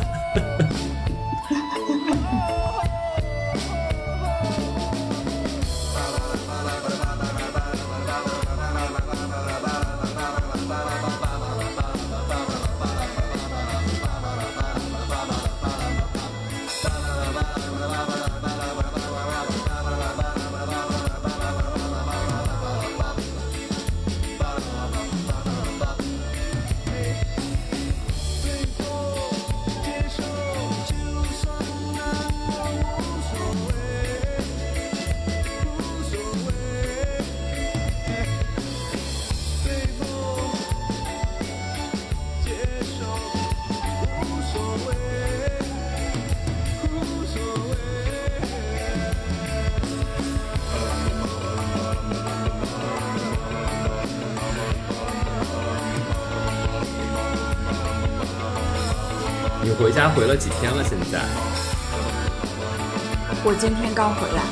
[63.61, 64.43] 今天刚回来。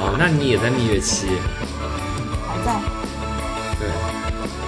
[0.00, 1.28] 哦，那你也在蜜月期？
[2.44, 2.80] 还在。
[3.78, 3.86] 对，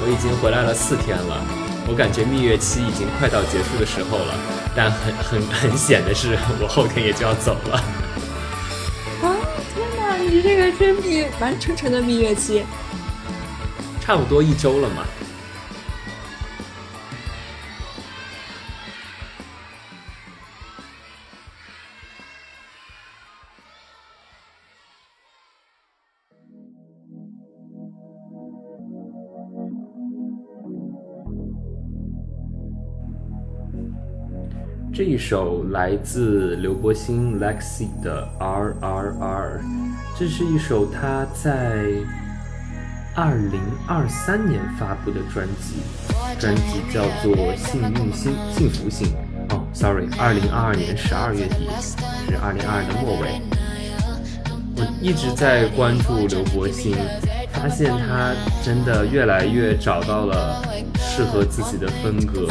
[0.01, 1.45] 我已经回来了四天了。
[1.89, 4.35] 我感觉蜜月期已经快到结束的时候了，
[4.77, 7.83] 但很很很险的是，我后天也就要走了。
[9.27, 9.35] 啊！
[9.75, 12.63] 天哪，你这个真比完成成的蜜月期。
[14.01, 15.03] 差不多一周了嘛。
[35.31, 39.61] 首来自刘柏辛 Lexi 的 R R R，
[40.19, 41.87] 这是一首他在
[43.15, 45.83] 二零二三年发布的专辑，
[46.37, 49.07] 专辑叫做《幸运星幸福星》。
[49.55, 51.69] 哦，sorry，二零二二年十二月底，
[52.27, 53.41] 是二零二二的末尾。
[54.79, 56.97] 我一直在关注刘柏辛，
[57.53, 60.61] 发现他真的越来越找到了
[60.99, 62.49] 适合自己的风格。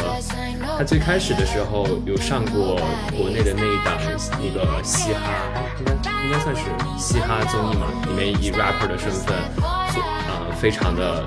[0.80, 2.80] 他最开始的时候有上过
[3.14, 3.98] 国内的那一档
[4.40, 5.30] 那个嘻哈，
[5.78, 5.92] 应该
[6.24, 6.62] 应该算是
[6.96, 11.22] 嘻哈综艺嘛，里面以 rapper 的身份呃非常的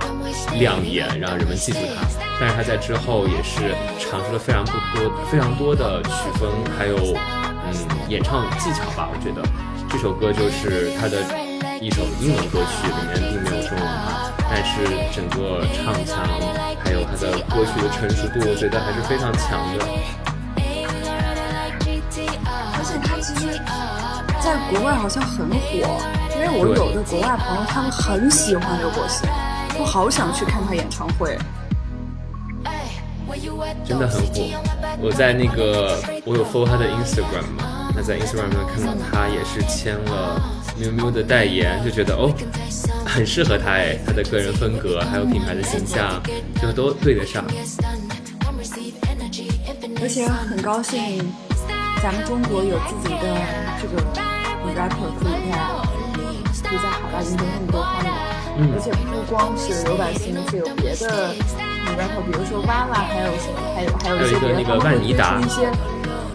[0.58, 2.01] 亮眼，让人们记住他。
[2.39, 7.72] 但是他在之后也是尝试了非常不多非常多的曲风，还有嗯
[8.10, 9.08] 演唱技巧吧。
[9.14, 9.47] 我觉得
[9.88, 11.22] 这首歌就是他的
[11.80, 14.32] 一首英文歌曲，里面并没有中文哈。
[14.49, 14.82] 但是
[15.14, 16.26] 整个唱腔，
[16.84, 19.86] 还有他的歌曲的成熟度，我觉得还是非常强的。
[22.76, 23.60] 而且他其实
[24.42, 25.58] 在国外好像很火，
[26.36, 29.28] 因为我有的国外朋友他们很喜欢刘柏辛，
[29.80, 31.38] 我好想去看他演唱会。
[33.86, 34.34] 真的很火，
[35.02, 40.40] 我在那个我有 follow 他的 Instagram 嘛，那在 Instagram 上看到他也是签了
[40.80, 42.34] miu miu 的代言，就觉得哦，
[43.05, 46.21] 很适合他哎，他的个人风格还有品牌的形象
[46.61, 47.43] 就都对得上。
[50.01, 51.24] 而且很高兴，
[52.01, 53.24] 咱们中国有自己的
[53.80, 54.01] 这个
[54.76, 55.55] rapper 可以在
[56.63, 58.07] 可以在海外赢得那么多欢迎，
[58.74, 61.34] 而且不光是刘柏辛，是有别的。
[61.93, 65.69] rapper，比如说娃娃，还有什么，还有还有一些别的，他们会推出一些，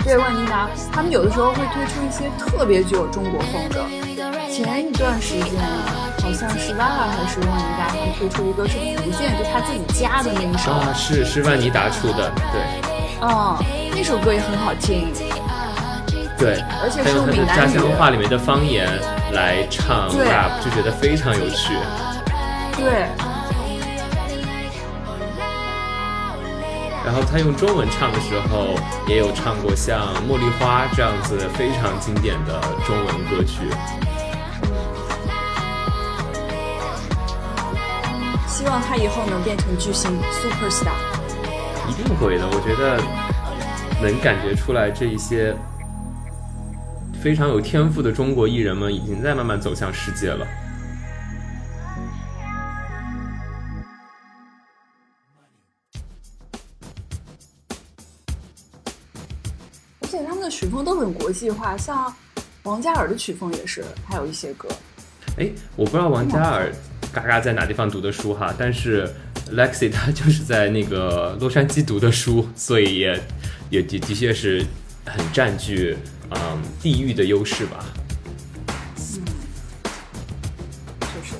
[0.04, 3.84] 对万妮达，他们有的时候会推出一些特别具有中国风的。
[4.50, 5.60] 前一段时间，
[6.22, 10.72] 好像是娃娃还是万妮达，会推出一个是福建，就他自己家的那一首。
[10.72, 12.62] 啊，是是万妮达出的，对。
[13.20, 13.56] 嗯，
[13.94, 15.12] 那首歌也很好听。
[16.38, 18.88] 对，而且是用闽南家乡话里面的方言
[19.32, 21.74] 来唱 rap，就觉得非常有趣。
[22.76, 23.08] 对。
[27.08, 28.74] 然后他用中文唱的时候，
[29.06, 33.62] 也有唱过像《茉莉花》这样子非常经典的中文歌曲。
[38.46, 40.92] 希望他以后能变成巨星，super star。
[41.88, 43.00] 一定会的，我觉得
[44.02, 45.56] 能感觉出来，这一些
[47.22, 50.46] 非常有天赋的中国艺人们，已经在慢慢走向世界了。
[61.28, 62.10] 国际化，像
[62.62, 64.66] 王嘉尔的曲风也是，还有一些歌。
[65.36, 66.72] 哎，我不知道王嘉尔
[67.12, 69.06] 嘎嘎在哪地方读的书哈，但是
[69.52, 73.22] Lexi 他就是在那个洛杉矶读的书，所以也
[73.68, 74.64] 也的的确是
[75.04, 75.98] 很占据
[76.30, 77.84] 嗯地域的优势吧。
[78.96, 79.22] 嗯，
[81.00, 81.34] 就是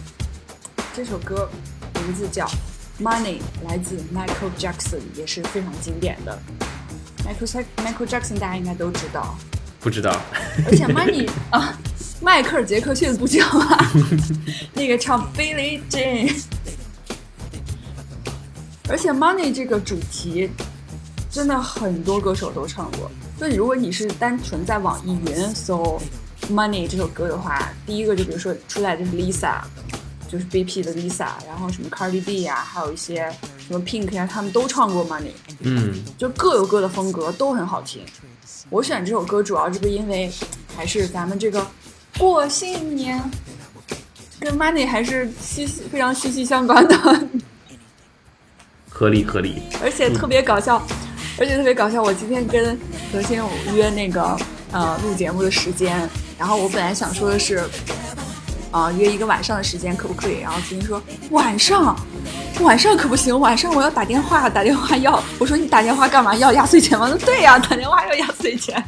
[0.94, 1.48] 这首歌
[1.94, 2.46] 名字叫
[3.00, 6.38] Money，来自 Michael Jackson，也是非常经典的。
[7.24, 9.34] Michael Michael Jackson 大家应该都知道，
[9.88, 10.20] 不知道。
[10.66, 11.74] 而且 Money 啊，
[12.20, 13.78] 迈克尔杰克逊不知道吗？
[14.74, 16.30] 那个唱 Billy Jean。
[18.86, 20.50] 而且 Money 这个主题
[21.30, 23.10] 真的很多歌手都唱过。
[23.38, 25.98] 所以如果你是单纯在网易云搜
[26.50, 29.62] Money 这首歌的话，第一个就比如说出来就是 Lisa，
[30.28, 33.34] 就是 BP 的 Lisa，然后什么 Cardi B 啊，还有一些。
[33.68, 38.02] 什么 Pink 呀，他们都唱过 Money，嗯，就各有各的风格，都很好听。
[38.70, 40.32] 我选这首歌主要这个因为
[40.74, 41.66] 还是咱们这个
[42.16, 43.22] 过新年，
[44.40, 47.28] 跟 Money 还是息息非常息息相关的。
[48.88, 49.62] 合理合理。
[49.82, 50.82] 而且特别搞笑，
[51.38, 52.02] 而且特别搞笑。
[52.02, 52.80] 我今天跟
[53.12, 53.38] 何欣
[53.74, 54.34] 约那个
[54.72, 56.08] 呃录节目的时间，
[56.38, 57.62] 然后我本来想说的是。
[58.70, 60.40] 啊，约一个晚上的时间可不可以？
[60.40, 61.98] 然后子欣说晚上，
[62.60, 65.22] 晚上可不行，晚上我要打电话，打电话要。
[65.38, 66.34] 我说你打电话干嘛？
[66.36, 67.08] 要压岁钱吗？
[67.24, 68.82] 对呀，打电话要压岁钱。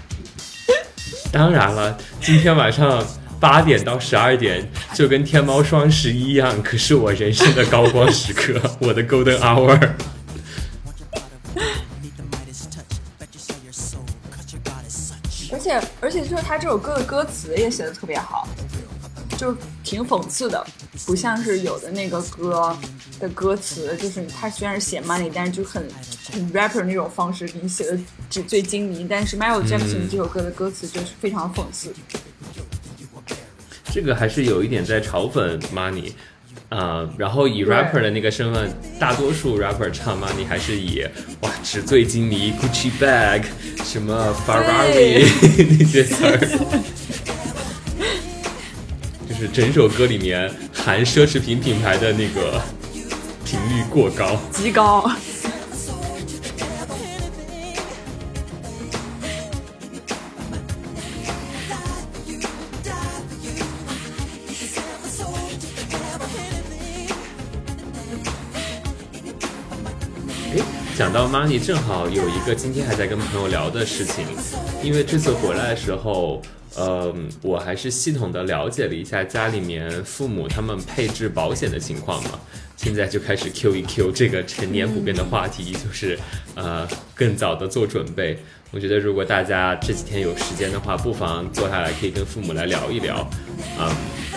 [1.33, 3.05] 当然了，今天晚上
[3.39, 9.79] 八点到十二点就跟天猫双十一一样，可是我人生的高光时刻，我的 golden hour。
[15.53, 18.49] 而且而且就是他这首歌的歌词也写的特别好。
[19.37, 19.57] 就
[19.91, 20.64] 挺讽刺的，
[21.05, 22.78] 不像是有的那个歌
[23.18, 25.84] 的歌词，就是他虽然是写 money，但是就很
[26.30, 27.99] 很 rapper 那种方式给你写的
[28.30, 29.05] 纸醉金迷。
[29.11, 31.93] 但是 Michael Jackson 这首歌的歌词就是非常讽刺。
[33.93, 36.12] 这个还是有一点在嘲讽 money，
[36.68, 41.05] 啊，然后以 rapper 的那个身份，大多数 rapper 唱 money 还是以
[41.41, 43.43] 哇纸醉金迷，Gucci bag，
[43.82, 45.26] 什么 Ferrari
[45.80, 46.38] 那些词儿。
[49.41, 52.61] 是整首歌里面含奢侈品品牌的那个
[53.43, 55.01] 频率过高，极高。
[70.53, 70.61] 哎，
[70.99, 74.26] 讲到 money，正好有一个今天还在跟朋友聊的事情，
[74.82, 76.43] 因为这次回来的时候。
[76.77, 82.39] 呃，我还是系统的了解了一下家里面父母他们配置保险的情况嘛，
[82.77, 86.18] 现在就开始 Q 一 Q 这个成年不变的话题，就是
[86.55, 88.39] 呃更早的做准备。
[88.73, 93.16] 我觉得如果大家这几天有时间的话，不妨坐下来可以跟父母来聊一聊，
[93.77, 93.91] 啊，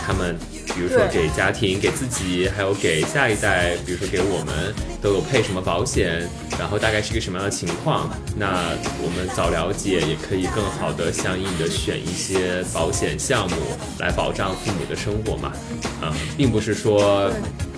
[0.06, 0.38] 他们
[0.76, 6.28] 比如说给家庭、给自己，还有给下一代，比如说给我们，都有配什么保险，
[6.60, 12.64] 然后大概是一个什么样的情况，那我们早了解也可以更好的相应的选一些。
[12.74, 13.56] 保险项目
[14.00, 15.54] 来保障父母的生活嘛，
[16.02, 17.32] 啊，并不是说，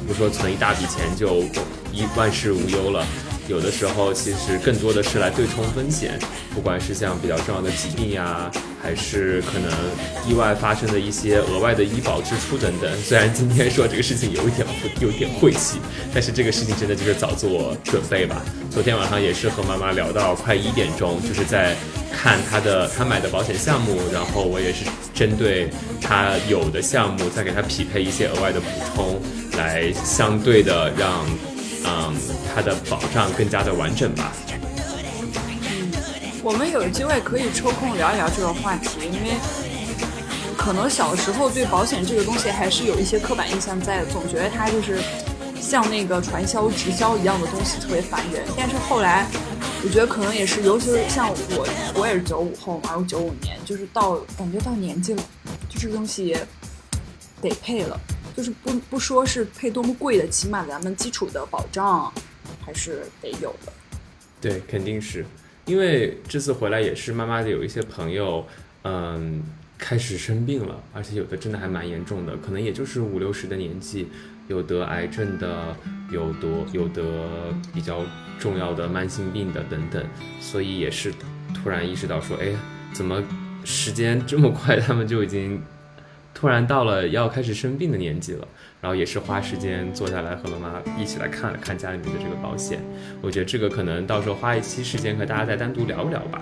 [0.07, 1.43] 不说存一大笔钱就
[1.91, 3.05] 一万事无忧了。
[3.47, 6.17] 有的时候其实更多的是来对冲风险，
[6.53, 8.49] 不管是像比较重要的疾病呀，
[8.81, 9.71] 还是可能
[10.27, 12.91] 意外发生的一些额外的医保支出等等。
[13.03, 14.67] 虽然今天说这个事情有一点
[14.99, 15.79] 有点晦气，
[16.11, 18.41] 但是这个事情真的就是早做准备吧。
[18.71, 21.75] 昨天晚上也是和妈妈聊到快一点钟，就是在
[22.11, 25.69] 看她的她买的保险项目，然后我也是针对
[26.01, 29.21] 她有的项目再给她匹配一些额外的补充，
[29.55, 31.23] 来相对的让。
[31.87, 32.13] 嗯，
[32.53, 34.31] 它的保障更加的完整吧。
[34.51, 35.91] 嗯，
[36.43, 39.37] 我们有机会可以抽空聊一聊这个话题，因为
[40.57, 44.99] 可能小时候对保险这个东西还是有一些刻板印象在，总觉得它就是
[45.61, 48.43] 像那个传销直销一样的东西，特别烦人。
[48.57, 49.27] 但是后来，
[49.83, 55.23] 我觉得可能也是，尤其是像我，我也是九五后嘛，我九五年，就是到感觉到年纪了，
[55.69, 56.35] 就这个东西
[57.41, 57.99] 得配了。
[58.35, 62.11] 就是不不说是配多么贵的，起码咱们基础的保障
[62.65, 63.71] 还是得有的。
[64.41, 65.25] 对，肯定是
[65.65, 68.45] 因为这次回来也是妈妈的有一些朋友，
[68.83, 69.41] 嗯，
[69.77, 74.09] 开始生病了，而且有的真的还蛮严重的，可能也就是五六十的年纪，
[74.49, 75.73] 有得癌症的，
[76.11, 77.03] 有得有得
[77.73, 78.01] 比较
[78.37, 80.05] 重要的慢性病的等等，
[80.41, 81.13] 所以也是
[81.53, 82.53] 突然意识到说，哎，
[82.91, 83.23] 怎么
[83.63, 85.61] 时间这么快，他们就已经。
[86.35, 88.47] 突然到了要开始生病的年纪了，
[88.81, 92.79] 然后也是花时间坐下来和妈妈一起来看了看家里面的这个保险。
[93.21, 96.41] 我觉得这个可能到时候花一期时间和大家再单独聊一聊吧。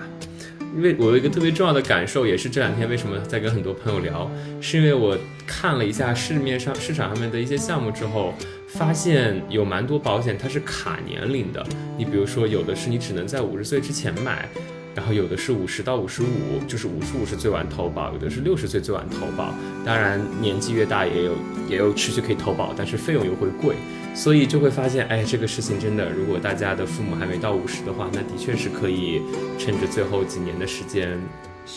[0.76, 4.28] 因为我有一个特别重要的感受，也是这两天为什么在跟很多朋友聊，
[4.60, 5.16] 是因为我
[5.46, 8.34] 看了一下市面上市场上面的一些项目之后，
[8.66, 11.64] 发现有蛮多保险它是卡年龄的。
[11.96, 14.48] 你比如说有的是你只能在五十岁之前买。
[14.94, 19.52] 然后有的是五十到五十五，就是五十五是最晚投保；有的是六十岁最晚投保。
[19.84, 21.32] 当然年纪越大也有
[21.68, 23.74] 也有持续可以投保，但是费用又会贵，
[24.14, 29.20] 所以就会发现，哎，这个事情真的，如果大家的父母还没到五十的话，那的确是可以
[29.58, 31.18] 趁着最后几年的时间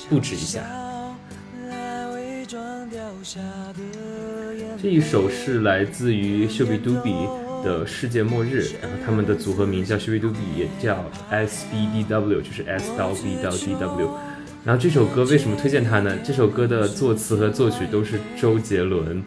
[0.09, 0.63] 布置一下。
[4.79, 7.11] 这一首是来自于秀比杜比。
[7.67, 14.09] 的世界末日，然后他们的组合名叫 Shubby Dubby，也叫 S B D W，就是 S 到 B 到 D W。
[14.63, 16.17] 然后这首歌为什么推荐它呢？
[16.23, 19.21] 这首歌的作词和作曲都是周杰伦，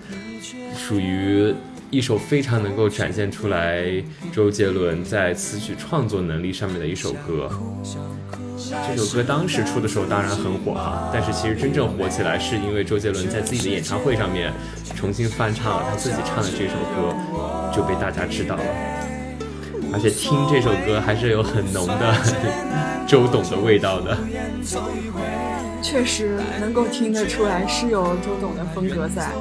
[0.75, 1.55] 属于
[1.91, 7.51] 一首非常能够展现出来周杰伦在词曲创作能力上面的一首歌。
[8.69, 14.53] 这首歌当时出的时候当然很火哈，但是其实真正火起来是因为周杰伦在自己的演唱会上面
[14.95, 17.15] 重新翻唱了他自己唱的这首歌，
[17.75, 18.63] 就被大家知道了。
[19.93, 22.15] 而且听这首歌还是有很浓的
[23.09, 24.17] 周董的味道的。
[25.83, 29.33] 确实能够听得出来是有周董的风格在。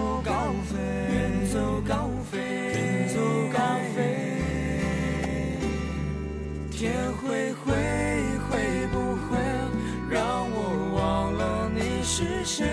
[6.72, 7.54] 天会
[12.58, 12.66] 灰。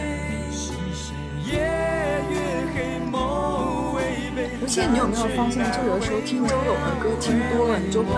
[4.62, 8.10] 而且你有没有发现，就有的时候听周董的歌听多了，你就会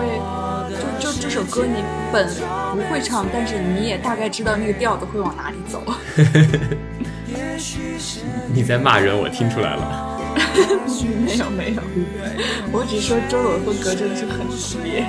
[0.99, 2.27] 就就这首歌你本
[2.73, 5.83] 不会唱，但是你也大概知道那个调子会往哪里走。
[8.51, 10.07] 你在骂人，我听出来了。
[11.25, 11.81] 没有没有，
[12.71, 15.05] 我只说周董的风格真的是很特别。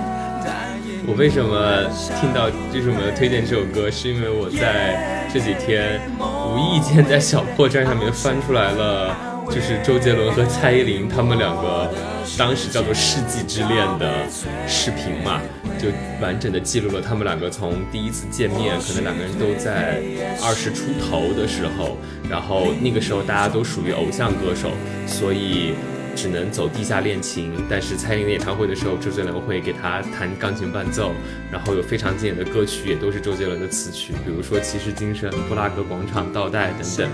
[1.07, 1.85] 我为什么
[2.21, 3.91] 听到为什么推荐这首歌？
[3.91, 9.17] 是因为我在这几天无意间在小破站上面翻出来了，
[9.51, 11.91] 就是周杰伦和蔡依林他们两个
[12.39, 14.29] 当时叫做世纪之恋的
[14.69, 15.41] 视频嘛，
[15.79, 15.89] 就
[16.21, 20.01] 完整的记录了他们两个从第一次见面，可能两个人都在
[20.43, 21.97] 二十出头的时候，
[22.31, 24.71] 然后那个时候大家都属于偶像歌手，
[25.07, 25.75] 所以。
[26.21, 31.13] 只能走地下恋情，但是蔡依林演唱会的时候，周杰伦会给她弹钢琴伴奏，
[31.51, 37.09] 然后有非常经典的歌曲，也都是周杰伦的词曲，比如说《骑士精神》《布拉格广场》《倒带》等等。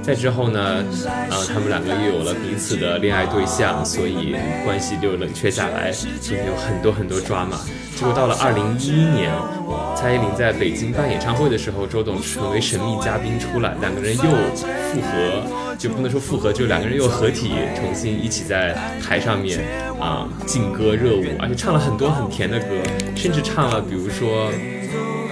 [0.00, 0.84] 再之后呢，
[1.28, 7.58] 呃，他们两个又有了彼此的恋爱对象，所以关系就冷却下来，中间有很多很多抓马。
[7.96, 9.32] 结果到了二零一一年，
[9.96, 18.72] 蔡依林在北京办演唱会的时候，周董成为神秘嘉宾出来，两个人又复合，就不能说复合，就两个人又合体，重新一起在
[19.02, 19.58] 台上面
[19.98, 22.66] 啊劲歌热舞，而且唱了很多很甜的歌，
[23.16, 24.48] 甚至唱了比如说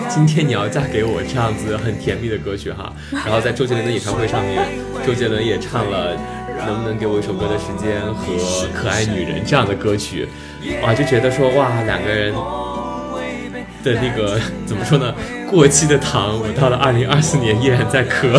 [0.09, 2.93] 今天你要嫁给我这样子很甜蜜的歌曲哈。
[3.13, 4.67] 然后在周杰伦的演唱会上面，
[5.07, 6.17] 周杰伦也唱了
[6.67, 10.27] 能不能给我一首歌的时间和可爱女人这样的歌曲。
[10.83, 12.35] 哇，就觉得说哇，两个人
[13.85, 14.37] 的那个
[14.67, 15.15] 怎么说呢？
[15.49, 18.37] 过期的糖，我到了二零二四年依然在嗑。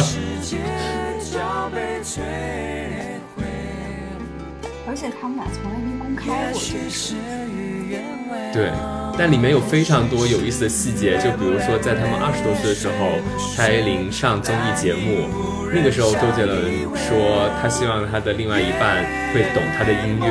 [5.02, 7.16] 且他们俩从来没公开过这个事。
[8.54, 8.70] 对，
[9.18, 13.18] 但里面有非常多有意思的细节，就比如说在他们二十多岁的时候，
[13.56, 15.26] 蔡依林上综艺节目，
[15.74, 20.28] 那个时候周杰伦说他希望他的另外一半会懂他的音乐，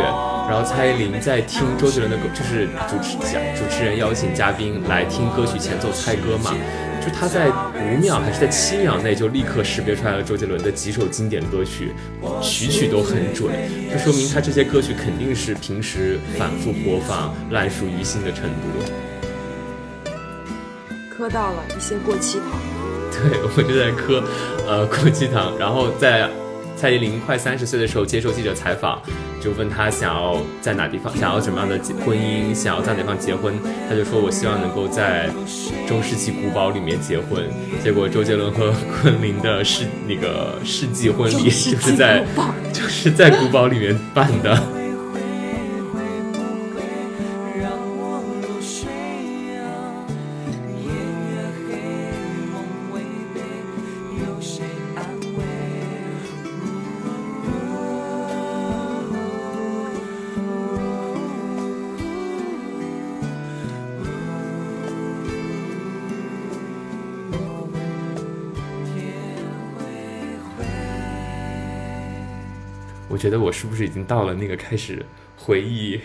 [0.49, 6.55] 然后蔡依林在听周杰伦的歌，就是主持讲主持人邀请嘉宾来听歌曲前奏猜歌嘛。
[7.01, 11.92] 就他在五秒还是在七秒内就立刻识别出来了周杰伦的几首经典歌曲，
[12.42, 13.53] 曲曲都很准，
[13.90, 18.84] 就说明他这些歌曲肯定是平时反复播放、烂熟于心的程度。
[21.16, 22.51] 磕到了一些过期糖。
[23.11, 24.22] 对，我就在磕，
[24.66, 26.28] 呃，过期糖，然后在。
[26.76, 29.03] 蔡依林快三十岁的时候接受记者采访，
[29.41, 33.55] 就问他想要在哪地方，想要什么样的婚姻，想要在哪地方结婚，
[33.88, 35.30] 他就说我希望能够在
[35.88, 37.49] 中世纪古堡里面结婚。
[37.82, 38.72] 结果周杰伦和
[39.03, 42.24] 昆凌的世那个世纪婚礼就是在
[42.72, 44.80] 就是在古堡里面办的。
[73.19, 75.05] 觉得我是不是已经到了那个开始
[75.37, 76.01] 回忆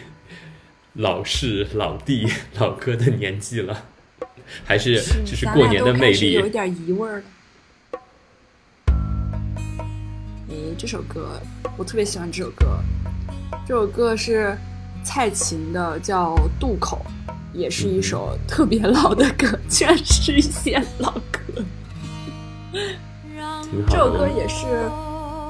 [0.94, 2.28] 老事、老弟、
[2.60, 3.84] 老哥的年纪了？
[4.64, 6.34] 还是只是过年的魅力？
[6.34, 7.24] 有一点疑味儿。
[10.50, 11.42] 诶，这首歌
[11.78, 12.80] 我特别喜欢这首歌。
[13.68, 14.56] 这首歌是
[15.04, 17.06] 蔡琴的，叫《渡口》，
[17.54, 21.64] 也是一首特别老的歌，居然是一些老歌。
[23.90, 24.90] 这首歌也是。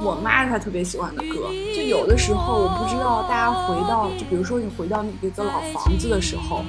[0.01, 6.63] 我妈她特别喜欢的歌，就有的时候我不知道大家回到，就比如说你回到那个老房子的时候，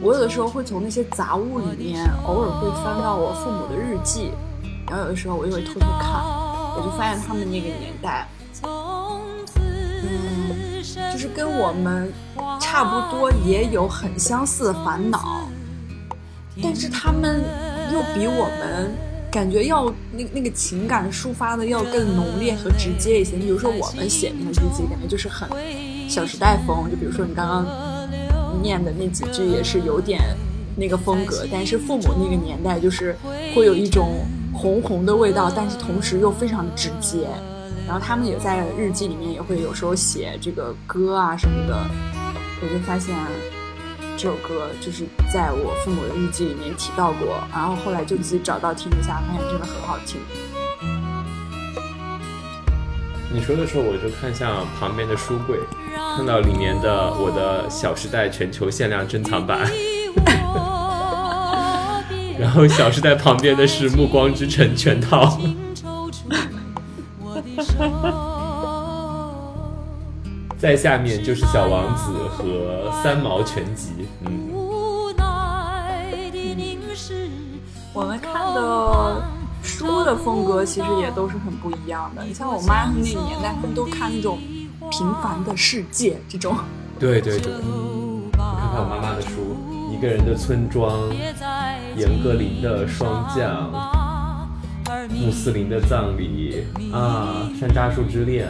[0.00, 4.32] 我有的时候会从那些杂物里面偶尔会翻到我父母的日记，
[4.88, 6.10] 然后有的时候我就会偷偷看，
[6.76, 8.26] 我就发现他们那个年代，
[8.64, 9.20] 嗯，
[11.12, 12.10] 就是跟我们
[12.58, 15.46] 差不多，也有很相似的烦恼，
[16.62, 17.44] 但是他们
[17.92, 19.09] 又比我们。
[19.30, 23.36] 感觉要那那个情感抒发的要更浓烈和直接一些。
[23.36, 25.48] 你比如说我们写那个日记，感觉就是很
[26.08, 26.90] 小时代风。
[26.90, 27.64] 就比如说你刚刚
[28.60, 30.20] 念的那几句，也是有点
[30.76, 31.46] 那个风格。
[31.52, 33.16] 但是父母那个年代，就是
[33.54, 37.28] 会有一种红红的味道，但是同时又非常直接。
[37.86, 41.76] 然后他们也在日记里面也会有时候写这个歌啊什么的，
[42.62, 43.14] 我就发现。
[44.22, 50.20] 这首歌就是在我父母的日记里面提到过，然后后来就自己找到听一下，发现真的很好听。
[53.32, 55.58] 你说的时候，我就看向旁边的书柜，
[56.18, 59.60] 看到里面的我的《小时代》全球限量珍藏版，
[62.38, 65.40] 然后《小时代》旁边的是《暮光之城》全套。
[70.60, 73.92] 在下面就是《小王子》和《三毛全集》。
[74.26, 74.50] 嗯，
[77.94, 79.22] 我们看的
[79.62, 82.22] 书的风格其实也都是很不一样的。
[82.22, 84.38] 你像我妈他们那个年代，他们都看那种
[84.90, 86.54] 《平凡的世界》这种。
[86.98, 89.56] 对对对，我看看我妈妈的书，
[89.94, 91.10] 《一个人的村庄》、
[91.96, 93.72] 严歌苓的《霜降》、
[95.08, 98.46] 穆斯林的葬礼啊，《山楂树之恋》。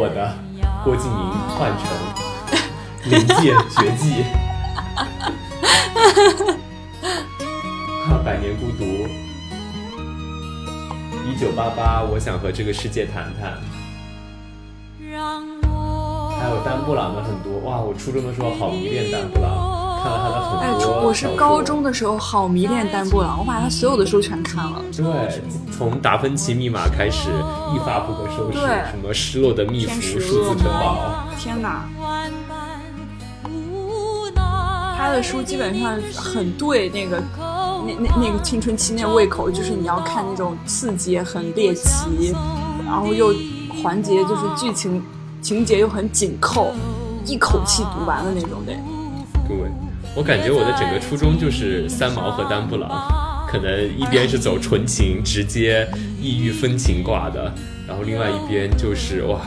[0.00, 0.32] 我的
[0.82, 1.20] 郭敬明
[1.58, 1.84] 换成
[3.04, 4.24] 临界绝技，
[8.24, 8.82] 百年孤独，
[11.28, 13.58] 一九八八，我想和这个世界谈谈。
[16.40, 19.78] 还有丹布朗的很多哇，我初中的时候好迷恋丹布朗。
[20.02, 20.94] 看了他的很多。
[20.94, 24.80] 哎，我是高中的时候好迷恋丹布朗，我把他所有的书全看了。
[24.96, 25.42] 对，
[25.80, 27.30] 从《达芬奇密码》开始，
[27.74, 28.58] 一发不可收拾。
[28.58, 31.24] 对，什么失落的密符、数字城堡。
[31.38, 31.88] 天哪！
[34.98, 37.22] 他的书基本上很对那个
[37.86, 42.34] 那那那个青春期那胃口，就是你要看那种刺激、很猎奇，
[42.84, 43.34] 然后又
[43.82, 45.02] 环节就是剧情
[45.40, 46.74] 情节又很紧扣，
[47.24, 48.74] 一口气读完的那种的。
[49.48, 49.56] 对。
[50.14, 52.90] 我感觉我的整个初衷就是三毛和丹布朗，
[53.50, 55.84] 可能一边是走纯情、直接、
[56.22, 57.52] 异域风情挂的，
[57.84, 59.40] 然后另外一边就是哇，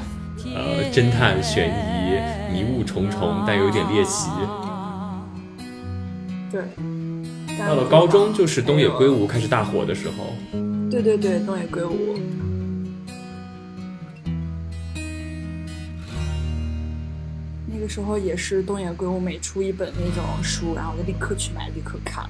[0.53, 4.29] 呃，侦探、悬疑、迷雾重重，但有点猎奇。
[6.51, 6.61] 对，
[7.57, 10.35] 到了高中就是东野圭吾开始大火的时候。
[10.91, 12.19] 对对对，东野圭吾。
[17.73, 22.29] 那个时候也是东野圭吾每出一本那种书，然后我就立刻去买，立刻看。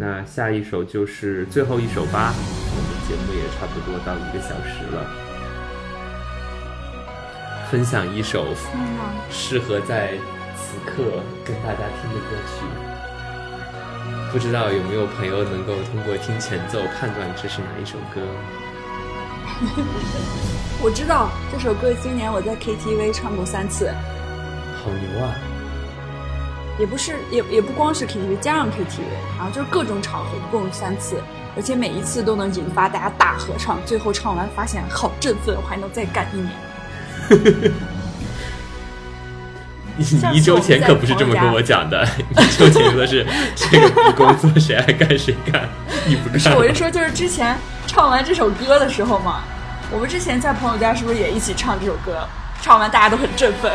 [0.00, 5.02] 那下一首就是最后一首吧，我们节目也差不多到一个小时了。
[7.68, 8.46] 分享一首
[9.28, 10.12] 适合在
[10.54, 11.02] 此刻
[11.44, 12.62] 跟大家听的歌曲，
[14.30, 18.20] 不知道有没有朋友能够通过听前奏判断这是哪一首歌？
[20.80, 23.90] 我知道这首歌，今年我在 KTV 唱过三次，
[24.80, 25.34] 好牛啊！
[26.78, 29.00] 也不是，也也不光是 KTV，加上 KTV，
[29.36, 31.20] 然后就是各种场合，一共三次，
[31.56, 33.78] 而且每一次都能引发大家大合唱。
[33.84, 36.52] 最后唱完发现好振奋，我还能再干一年。
[39.96, 43.26] 你一周前可不是这么跟我讲的，一周前说的是
[43.56, 45.68] 这个不工作谁爱干谁干，
[46.06, 46.38] 你不干。
[46.38, 47.58] 是，我是说就是之前
[47.88, 49.40] 唱完这首歌的时候嘛，
[49.90, 52.24] 我们之前在朋友家是不是也一起唱这首歌？
[52.62, 53.72] 唱完大家都很振奋。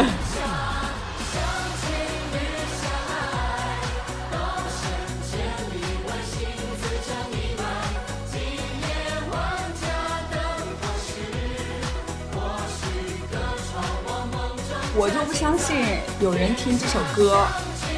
[16.24, 17.46] 有人听这首歌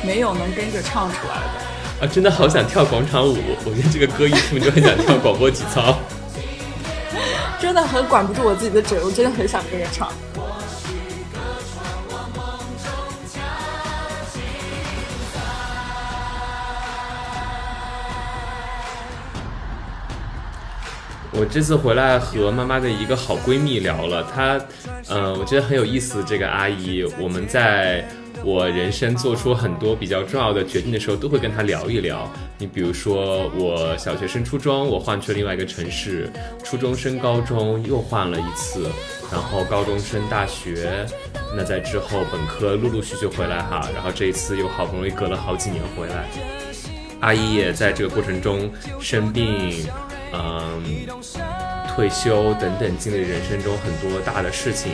[0.03, 2.09] 没有能跟着唱出来的啊！
[2.11, 5.99] 真的好想跳广场舞，我觉得这个歌一出就很想跳广播体操，
[7.61, 10.11] 真的很管不住我自己的嘴，我真的很想跟着唱。
[21.31, 24.59] 我这次回来和妈妈的一个好闺蜜聊了，她，
[25.09, 26.23] 呃，我觉得很有意思。
[26.23, 28.07] 这个阿姨，我们在
[28.41, 32.31] 我人生做出很多比较重要的决定的时候，都会跟她聊一聊。
[32.57, 36.29] 你比如说，我小学升初中，我换去了另外一个城市；
[36.63, 38.89] 初中升高中又换了一次，
[39.29, 41.05] 然后高中升大学，
[41.53, 46.29] 那在之后本科陆陆续续回来哈，然后这一次又好不容易隔了好几年回来。
[47.19, 48.71] 阿姨也在这个过程中
[49.01, 49.85] 生病。
[50.37, 50.83] 嗯，
[51.95, 54.91] 退休等等，经历人生中很多大的事情。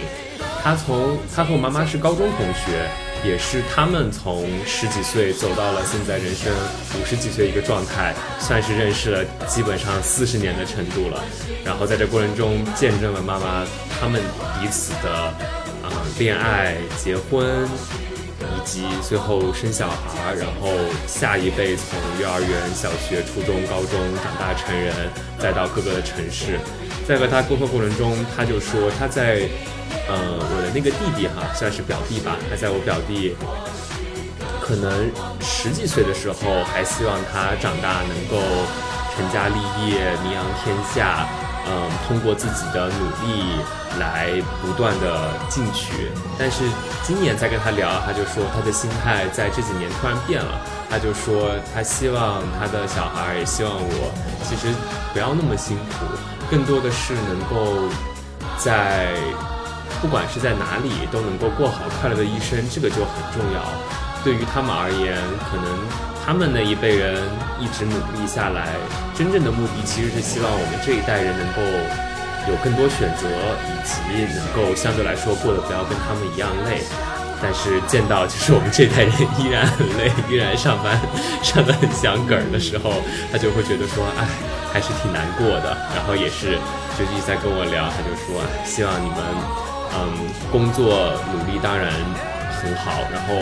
[0.63, 2.87] 他从他和我妈妈是高中同学，
[3.23, 6.53] 也是他们从十几岁走到了现在人生
[6.99, 11.23] 五十几岁一个状态，算是认识了基本上四十年的程度了。
[11.65, 13.65] 然后在这过程中见证了妈妈
[13.99, 14.21] 他们
[14.59, 15.89] 彼此的啊
[16.19, 17.67] 恋爱、结婚。
[18.41, 20.69] 以及最后生小孩，然后
[21.07, 24.93] 下一辈从幼儿园、小学、初中、高中长大成人，
[25.39, 26.59] 再到各个的城市，
[27.07, 29.41] 在和他沟通过程中，他就说他在，
[30.07, 33.35] 呃，我的那个弟弟哈，算是表弟吧，他在我表弟
[34.59, 38.41] 可能十几岁的时候，还希望他长大能够
[39.15, 41.27] 成家立业、名扬天下。
[41.67, 43.43] 嗯，通过自己的努力
[43.99, 46.63] 来不断的进取，但是
[47.03, 50.59] 今年在跟他聊，他就说他的心态在这几年突然变了。
[50.89, 54.11] 他就说他希望他的小孩，也希望我，
[54.43, 54.73] 其实
[55.13, 56.05] 不要那么辛苦，
[56.49, 57.87] 更多的是能够
[58.57, 59.13] 在
[60.01, 63.61] 不管是在哪里都能够过好快乐的一生，这个就很重要。
[64.23, 65.15] 对于他们而言，
[65.49, 66.10] 可能。
[66.25, 67.17] 他们那一辈人
[67.59, 68.69] 一直努力下来，
[69.15, 71.61] 真正的目的其实是希望我们这一代人能够
[72.49, 73.27] 有更多选择，
[73.67, 73.93] 以及
[74.33, 76.81] 能够相对来说过得不要跟他们一样累。
[77.41, 80.93] 但是见到就是我们这代人依然很累，依然上班
[81.41, 83.01] 上得很想梗儿的时候，
[83.31, 84.29] 他就会觉得说，哎，
[84.71, 85.75] 还是挺难过的。
[85.97, 86.53] 然后也是
[86.93, 89.17] 就一直在跟我聊，他就说，希望你们，
[89.97, 91.89] 嗯，工作努力当然
[92.61, 93.35] 很好，然后。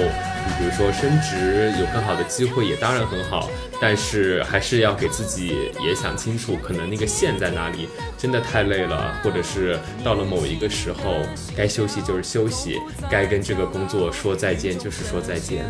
[0.57, 7.87] 比如说升职有更好的机会也当然很好，但是还是要给自己也想清楚，可能那个线在哪里。
[8.17, 11.21] 真的太累了，或者是到了某一个时候，
[11.55, 12.79] 该休息就是休息，
[13.11, 15.65] 该跟这个工作说再见就是说再见。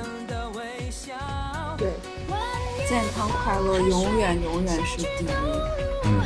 [1.78, 1.90] 对，
[2.88, 5.28] 健康快乐永远永远是第一。
[6.06, 6.22] 嗯。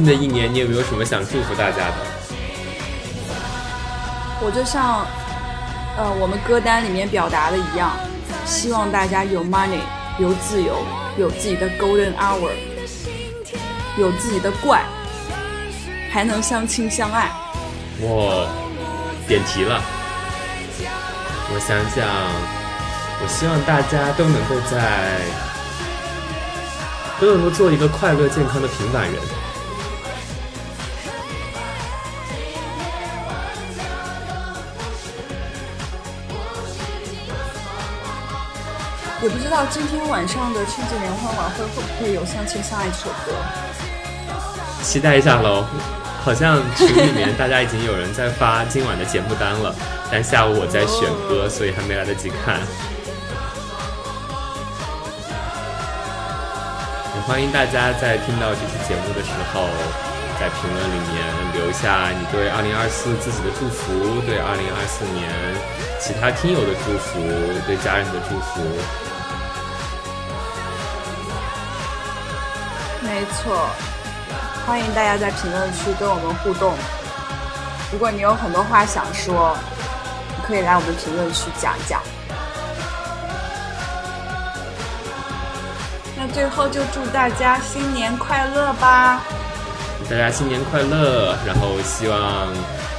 [0.00, 1.96] 新的一年，你有没有什么想祝福大家的？
[4.40, 5.04] 我就像，
[5.98, 7.90] 呃，我们歌单里面表达的一样，
[8.46, 9.80] 希望大家有 money，
[10.18, 10.82] 有自由，
[11.18, 12.48] 有自己的 golden hour，
[13.98, 14.82] 有自己的怪，
[16.10, 17.30] 还能相亲相爱。
[18.00, 18.48] 我
[19.28, 19.82] 点题了，
[21.52, 22.08] 我想想，
[23.20, 25.20] 我希望大家都能够在，
[27.20, 29.20] 都能够做一个快乐健康的平凡人。
[39.22, 43.32] 也不知道今天晚上的春节联欢晚会会不会有《相亲相爱》这首歌，
[44.82, 45.66] 期待一下喽。
[46.24, 49.74] 好像群里面大家已经有人在发今晚的节目单了，
[50.10, 52.60] 但下午我在选歌，所以还没来得及看。
[57.14, 59.68] 也欢迎大家在听到这期节目的时候，
[60.40, 61.20] 在评论里面
[61.60, 63.92] 留下你对二零二四自己的祝福，
[64.24, 65.28] 对二零二四年
[66.00, 67.20] 其他听友的祝福，
[67.66, 68.64] 对家人的祝福。
[73.20, 73.68] 没错。
[74.66, 76.72] 欢迎大家在评论区跟我们互动。
[77.92, 79.54] 如果你有很多话想说，
[80.38, 82.00] 你可以来我们评论区讲一讲。
[86.16, 89.20] 那最后就祝大家新年快乐吧！
[89.98, 91.36] 祝大家新年快乐！
[91.44, 92.48] 然后希望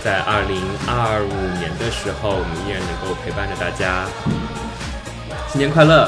[0.04, 4.06] 在二零二五年的时候，我们依然能够陪伴着大家。
[5.52, 6.08] 新年快乐！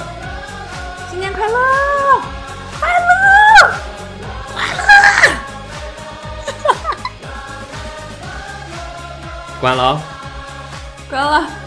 [1.10, 1.83] 新年快乐！
[9.64, 9.98] 关了，
[11.10, 11.63] 关了。